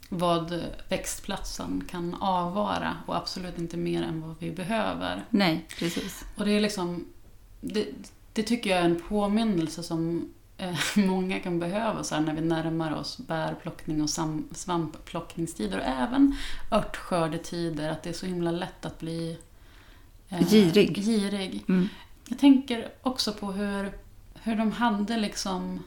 vad 0.10 0.64
växtplatsen 0.90 1.84
kan 1.90 2.14
avvara 2.14 2.98
och 3.06 3.18
absolut 3.18 3.58
inte 3.58 3.78
mer 3.78 4.04
än 4.04 4.22
vad 4.22 4.36
vi 4.40 4.52
behöver. 4.52 5.26
Nej, 5.30 5.66
precis. 5.80 6.26
Och 6.36 6.46
det 6.46 6.52
är 6.52 6.62
liksom, 6.62 7.06
det, 7.62 7.88
det 8.34 8.44
tycker 8.44 8.70
jag 8.70 8.80
är 8.80 8.86
en 8.86 9.02
påminnelse 9.02 9.84
som 9.84 10.30
eh, 10.58 10.76
många 10.96 11.40
kan 11.40 11.60
behöva 11.60 12.04
så 12.04 12.20
när 12.20 12.34
vi 12.34 12.42
närmar 12.42 12.96
oss 12.96 13.18
bärplockning 13.18 14.02
och 14.02 14.10
svampplockningstider 14.52 15.78
och 15.78 15.86
även 15.86 16.36
örtskördetider, 16.72 17.90
att 17.90 18.04
det 18.04 18.10
är 18.10 18.14
så 18.14 18.26
himla 18.26 18.52
lätt 18.52 18.86
att 18.86 19.00
bli 19.00 19.38
eh, 20.30 20.50
girig. 20.50 20.98
girig. 20.98 21.64
Mm. 21.70 21.90
Jag 22.26 22.40
tänker 22.40 22.90
också 23.02 23.34
på 23.34 23.52
hur, 23.52 23.92
hur 24.34 24.56
de 24.56 24.72
hade 24.72 25.18
liksom 25.18 25.84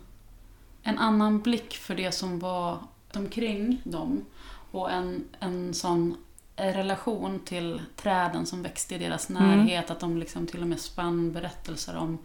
en 0.82 0.98
annan 0.98 1.40
blick 1.40 1.74
för 1.74 1.94
det 1.94 2.12
som 2.12 2.38
var 2.38 2.78
omkring 3.16 3.80
dem 3.84 4.24
och 4.70 4.90
en, 4.90 5.24
en 5.40 5.74
sån 5.74 6.16
relation 6.56 7.40
till 7.44 7.82
träden 7.96 8.46
som 8.46 8.62
växte 8.62 8.94
i 8.94 8.98
deras 8.98 9.30
mm. 9.30 9.42
närhet. 9.42 9.84
Mm. 9.84 9.92
Att 9.92 10.00
de 10.00 10.18
liksom 10.18 10.46
till 10.46 10.62
och 10.62 10.68
med 10.68 10.80
spann 10.80 11.32
berättelser 11.32 11.96
om 11.96 12.18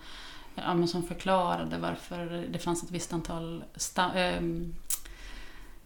ja, 0.55 0.87
som 0.87 1.03
förklarade 1.03 1.77
varför 1.77 2.47
det 2.51 2.59
fanns 2.59 2.83
ett 2.83 2.91
visst 2.91 3.13
antal 3.13 3.63
äh, 4.15 4.41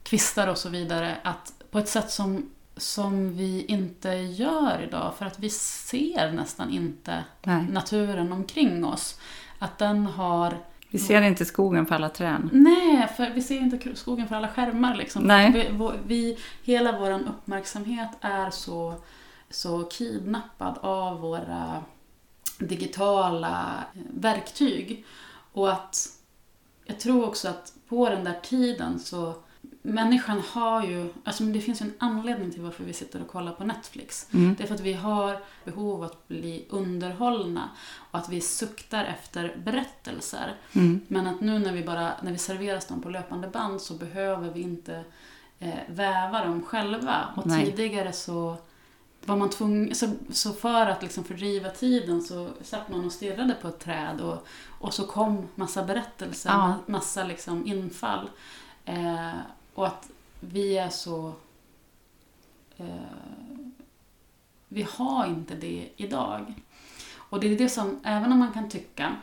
kvistar 0.03 0.47
och 0.47 0.57
så 0.57 0.69
vidare. 0.69 1.17
Att 1.23 1.53
på 1.71 1.79
ett 1.79 1.89
sätt 1.89 2.11
som, 2.11 2.49
som 2.77 3.33
vi 3.37 3.65
inte 3.65 4.09
gör 4.09 4.81
idag 4.81 5.13
för 5.17 5.25
att 5.25 5.39
vi 5.39 5.49
ser 5.49 6.31
nästan 6.31 6.69
inte 6.69 7.23
Nej. 7.43 7.67
naturen 7.69 8.31
omkring 8.31 8.85
oss. 8.85 9.19
Att 9.59 9.77
den 9.77 10.05
har 10.05 10.57
vi 10.91 10.99
ser 10.99 11.21
inte 11.21 11.45
skogen 11.45 11.85
för 11.85 11.95
alla 11.95 12.09
träd. 12.09 12.49
Nej, 12.51 13.07
för 13.17 13.29
vi 13.29 13.41
ser 13.41 13.57
inte 13.57 13.95
skogen 13.95 14.27
för 14.27 14.35
alla 14.35 14.47
skärmar. 14.47 14.95
Liksom. 14.95 15.23
Nej. 15.23 15.51
Vi, 15.51 15.91
vi, 16.05 16.37
hela 16.63 16.99
vår 16.99 17.11
uppmärksamhet 17.11 18.09
är 18.21 18.49
så, 18.49 18.93
så 19.49 19.83
kidnappad 19.83 20.77
av 20.81 21.19
våra 21.19 21.83
digitala 22.59 23.83
verktyg. 24.13 25.05
Och 25.53 25.71
att 25.71 26.07
jag 26.85 26.99
tror 26.99 27.27
också 27.27 27.49
att 27.49 27.73
på 27.89 28.09
den 28.09 28.23
där 28.23 28.39
tiden 28.43 28.99
så 28.99 29.33
människan 29.81 30.41
har 30.51 30.83
ju, 30.83 31.09
alltså 31.23 31.43
det 31.43 31.61
finns 31.61 31.81
ju 31.81 31.85
en 31.85 31.93
anledning 31.97 32.51
till 32.51 32.61
varför 32.61 32.83
vi 32.83 32.93
sitter 32.93 33.21
och 33.21 33.27
kollar 33.27 33.51
på 33.51 33.63
Netflix. 33.63 34.27
Mm. 34.33 34.55
Det 34.57 34.63
är 34.63 34.67
för 34.67 34.75
att 34.75 34.81
vi 34.81 34.93
har 34.93 35.39
behov 35.65 35.95
av 35.95 36.03
att 36.03 36.27
bli 36.27 36.65
underhållna 36.69 37.69
och 38.11 38.19
att 38.19 38.29
vi 38.29 38.41
suktar 38.41 39.05
efter 39.05 39.57
berättelser. 39.65 40.55
Mm. 40.73 41.01
Men 41.07 41.27
att 41.27 41.41
nu 41.41 41.59
när 41.59 41.73
vi 41.73 41.83
bara, 41.83 42.11
när 42.21 42.31
vi 42.31 42.37
serveras 42.37 42.87
dem 42.87 43.01
på 43.01 43.09
löpande 43.09 43.47
band 43.47 43.81
så 43.81 43.93
behöver 43.93 44.49
vi 44.53 44.61
inte 44.61 45.03
eh, 45.59 45.73
väva 45.87 46.45
dem 46.45 46.61
själva. 46.61 47.33
Och 47.35 47.47
Nej. 47.47 47.65
tidigare 47.65 48.13
så 48.13 48.57
var 49.25 49.35
man 49.35 49.49
tvungen, 49.49 49.95
så, 49.95 50.11
så 50.31 50.53
för 50.53 50.85
att 50.85 51.01
liksom 51.01 51.23
fördriva 51.23 51.69
tiden 51.69 52.21
så 52.21 52.49
satt 52.61 52.89
man 52.89 53.05
och 53.05 53.11
stirrade 53.11 53.55
på 53.61 53.67
ett 53.67 53.79
träd 53.79 54.21
och, 54.21 54.47
och 54.79 54.93
så 54.93 55.07
kom 55.07 55.47
massa 55.55 55.83
berättelser, 55.83 56.49
ja. 56.49 56.75
massa 56.85 57.23
liksom 57.23 57.67
infall. 57.67 58.29
Eh, 58.85 59.33
och 59.79 59.87
att 59.87 60.09
vi 60.39 60.77
är 60.77 60.89
så... 60.89 61.33
Eh, 62.77 62.85
vi 64.67 64.87
har 64.89 65.25
inte 65.25 65.55
det 65.55 65.89
idag. 65.95 66.53
Och 67.15 67.39
det 67.39 67.47
är 67.47 67.57
det 67.57 67.69
som, 67.69 67.99
även 68.03 68.31
om 68.31 68.39
man 68.39 68.53
kan 68.53 68.69
tycka 68.69 69.15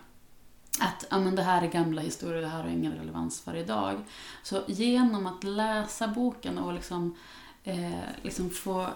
att 0.81 1.07
ja, 1.11 1.19
men 1.19 1.37
det 1.37 1.43
här 1.43 1.63
är 1.63 1.67
gamla 1.67 2.03
historier, 2.03 2.41
det 2.41 2.49
här 2.49 2.63
har 2.63 2.69
ingen 2.69 2.93
relevans 2.93 3.41
för 3.41 3.57
idag. 3.57 4.01
Så 4.43 4.63
genom 4.67 5.27
att 5.27 5.45
läsa 5.45 6.09
boken 6.09 6.59
och 6.59 6.73
liksom, 6.73 7.17
eh, 7.65 8.01
liksom 8.23 8.51
få 8.51 8.89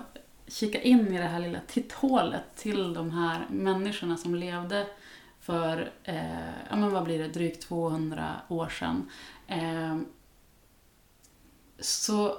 kika 0.46 0.82
in 0.82 1.14
i 1.14 1.18
det 1.18 1.28
här 1.28 1.40
lilla 1.40 1.60
titthålet 1.66 2.56
till 2.56 2.94
de 2.94 3.10
här 3.10 3.46
människorna 3.50 4.16
som 4.16 4.34
levde 4.34 4.86
för, 5.40 5.92
eh, 6.04 6.50
ja 6.70 6.76
men 6.76 6.90
vad 6.90 7.04
blir 7.04 7.18
det, 7.18 7.28
drygt 7.28 7.62
200 7.62 8.36
år 8.48 8.68
sedan. 8.68 9.10
Eh, 9.46 9.96
så 11.80 12.38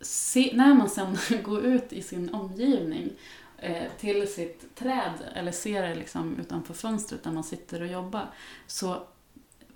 se, 0.00 0.50
när 0.54 0.74
man 0.74 0.88
sen 0.90 1.18
går 1.44 1.64
ut 1.64 1.92
i 1.92 2.02
sin 2.02 2.34
omgivning 2.34 3.10
eh, 3.58 3.82
till 4.00 4.28
sitt 4.34 4.74
träd 4.76 5.12
eller 5.34 5.52
ser 5.52 5.82
det 5.88 5.94
liksom 5.94 6.36
utanför 6.40 6.74
fönstret 6.74 7.22
där 7.24 7.30
man 7.32 7.44
sitter 7.44 7.80
och 7.80 7.86
jobbar 7.88 8.26
så 8.66 9.02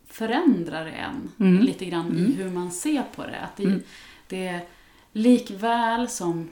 förändrar 0.06 0.84
det 0.84 0.90
en 0.90 1.30
Mm. 1.40 1.62
lite 1.62 1.84
grann 1.84 2.10
Mm. 2.10 2.24
i 2.30 2.32
hur 2.34 2.50
man 2.50 2.70
ser 2.70 3.02
på 3.14 3.22
det. 3.26 3.38
Att 3.40 3.56
det, 3.56 3.64
Mm. 3.64 3.82
det 4.28 4.46
är 4.46 4.60
likväl 5.12 6.08
som 6.08 6.50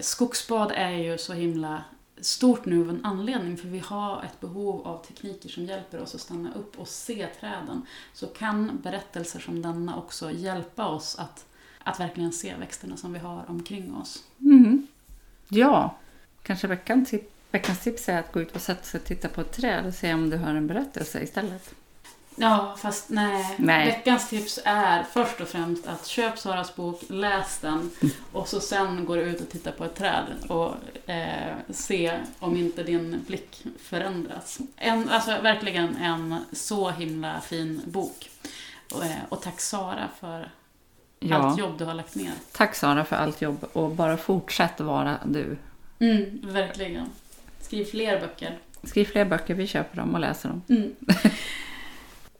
skogsbad 0.00 0.72
är 0.74 0.90
ju 0.90 1.18
så 1.18 1.32
himla 1.32 1.84
stort 2.20 2.64
nu 2.64 2.80
av 2.80 2.90
en 2.90 3.04
anledning 3.04 3.56
för 3.56 3.68
vi 3.68 3.78
har 3.78 4.22
ett 4.22 4.40
behov 4.40 4.86
av 4.86 5.04
tekniker 5.04 5.48
som 5.48 5.64
hjälper 5.64 6.00
oss 6.00 6.14
att 6.14 6.20
stanna 6.20 6.54
upp 6.54 6.78
och 6.78 6.88
se 6.88 7.26
träden. 7.40 7.82
Så 8.12 8.26
kan 8.26 8.80
berättelser 8.82 9.40
som 9.40 9.62
denna 9.62 9.96
också 9.96 10.30
hjälpa 10.30 10.86
oss 10.86 11.18
att, 11.18 11.46
att 11.82 12.00
verkligen 12.00 12.32
se 12.32 12.54
växterna 12.56 12.96
som 12.96 13.12
vi 13.12 13.18
har 13.18 13.44
omkring 13.48 13.94
oss. 13.94 14.24
Mm. 14.40 14.86
Ja, 15.48 15.96
kanske 16.42 16.66
veckans, 16.66 17.14
veckans 17.50 17.80
tips 17.80 18.08
är 18.08 18.18
att 18.18 18.32
gå 18.32 18.40
ut 18.40 18.56
och 18.56 18.62
sätta 18.62 18.82
sig 18.82 19.00
och 19.00 19.06
titta 19.06 19.28
på 19.28 19.40
ett 19.40 19.52
träd 19.52 19.86
och 19.86 19.94
se 19.94 20.14
om 20.14 20.30
du 20.30 20.36
hör 20.36 20.54
en 20.54 20.66
berättelse 20.66 21.22
istället. 21.22 21.74
Ja, 22.38 22.76
fast 22.78 23.08
nej. 23.08 23.54
Nej. 23.58 23.86
Veckans 23.86 24.28
tips 24.28 24.58
är 24.64 25.02
först 25.12 25.40
och 25.40 25.48
främst 25.48 25.86
att 25.86 26.06
köp 26.06 26.38
Saras 26.38 26.76
bok, 26.76 27.02
läs 27.08 27.58
den 27.58 27.90
och 28.32 28.48
så 28.48 28.60
sen 28.60 29.04
går 29.04 29.16
du 29.16 29.22
ut 29.22 29.40
och 29.40 29.48
tittar 29.48 29.72
på 29.72 29.84
ett 29.84 29.94
träd 29.94 30.24
och 30.48 30.74
eh, 31.10 31.54
se 31.70 32.18
om 32.38 32.56
inte 32.56 32.82
din 32.82 33.24
blick 33.26 33.64
förändras. 33.82 34.58
En, 34.76 35.08
alltså 35.08 35.30
verkligen 35.42 35.96
en 35.96 36.36
så 36.52 36.90
himla 36.90 37.40
fin 37.40 37.82
bok. 37.84 38.30
Och, 38.94 39.04
eh, 39.04 39.10
och 39.28 39.42
tack 39.42 39.60
Sara 39.60 40.08
för 40.20 40.50
Ja, 41.20 41.36
allt 41.36 41.58
jobb 41.58 41.78
du 41.78 41.84
har 41.84 41.94
lagt 41.94 42.14
ner. 42.14 42.32
tack 42.52 42.74
Sara 42.74 43.04
för 43.04 43.16
allt 43.16 43.42
jobb 43.42 43.64
och 43.72 43.90
bara 43.90 44.16
fortsätt 44.16 44.80
vara 44.80 45.18
du. 45.24 45.56
Mm, 45.98 46.40
verkligen. 46.42 47.06
Skriv 47.60 47.84
fler 47.84 48.20
böcker. 48.20 48.58
Skriv 48.82 49.04
fler 49.04 49.24
böcker, 49.24 49.54
vi 49.54 49.66
köper 49.66 49.96
dem 49.96 50.14
och 50.14 50.20
läser 50.20 50.48
dem. 50.48 50.62
Mm. 50.68 50.94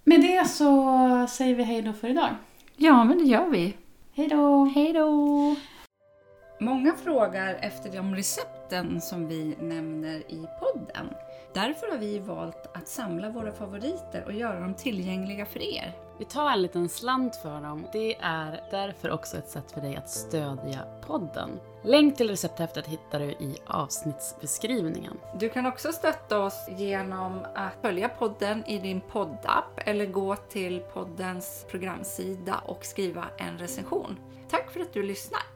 Med 0.09 0.21
det 0.21 0.49
så 0.49 1.27
säger 1.29 1.55
vi 1.55 1.63
hej 1.63 1.83
då 1.83 1.93
för 1.93 2.09
idag. 2.09 2.31
Ja, 2.77 3.05
men 3.05 3.19
det 3.19 3.25
gör 3.25 3.47
vi. 3.47 3.77
Hej 4.13 4.29
då! 4.29 4.65
Hej 4.65 4.93
då! 4.93 5.57
Många 6.61 6.93
frågar 7.05 7.55
efter 7.55 7.93
de 7.93 8.15
recepten 8.15 9.01
som 9.01 9.29
vi 9.29 9.57
nämner 9.61 10.17
i 10.19 10.47
podden. 10.61 11.07
Därför 11.55 11.91
har 11.91 11.99
vi 11.99 12.19
valt 12.19 12.77
att 12.77 12.89
samla 12.89 13.31
våra 13.31 13.53
favoriter 13.53 14.25
och 14.27 14.33
göra 14.33 14.61
dem 14.61 14.75
tillgängliga 14.75 15.47
för 15.47 15.63
er. 15.63 15.93
Vi 16.19 16.25
tar 16.25 16.51
en 16.51 16.63
liten 16.63 16.89
slant 16.89 17.37
för 17.37 17.61
dem. 17.61 17.87
Det 17.93 18.17
är 18.21 18.61
därför 18.71 19.11
också 19.11 19.37
ett 19.37 19.49
sätt 19.49 19.73
för 19.73 19.81
dig 19.81 19.97
att 19.97 20.11
stödja 20.11 20.81
podden. 21.07 21.51
Länk 21.87 22.17
till 22.17 22.31
recepthäftet 22.31 22.87
hittar 22.87 23.21
du 23.21 23.27
i 23.27 23.57
avsnittsbeskrivningen. 23.67 25.19
Du 25.39 25.49
kan 25.49 25.67
också 25.67 25.93
stötta 25.93 26.39
oss 26.39 26.67
genom 26.79 27.47
att 27.55 27.73
följa 27.83 28.09
podden 28.09 28.65
i 28.67 28.79
din 28.79 29.01
poddapp 29.01 29.71
eller 29.77 30.07
gå 30.07 30.37
till 30.37 30.81
poddens 30.81 31.67
programsida 31.71 32.61
och 32.65 32.85
skriva 32.85 33.25
en 33.39 33.59
recension. 33.59 34.19
Tack 34.51 34.71
för 34.71 34.81
att 34.81 34.93
du 34.93 35.03
lyssnar! 35.03 35.56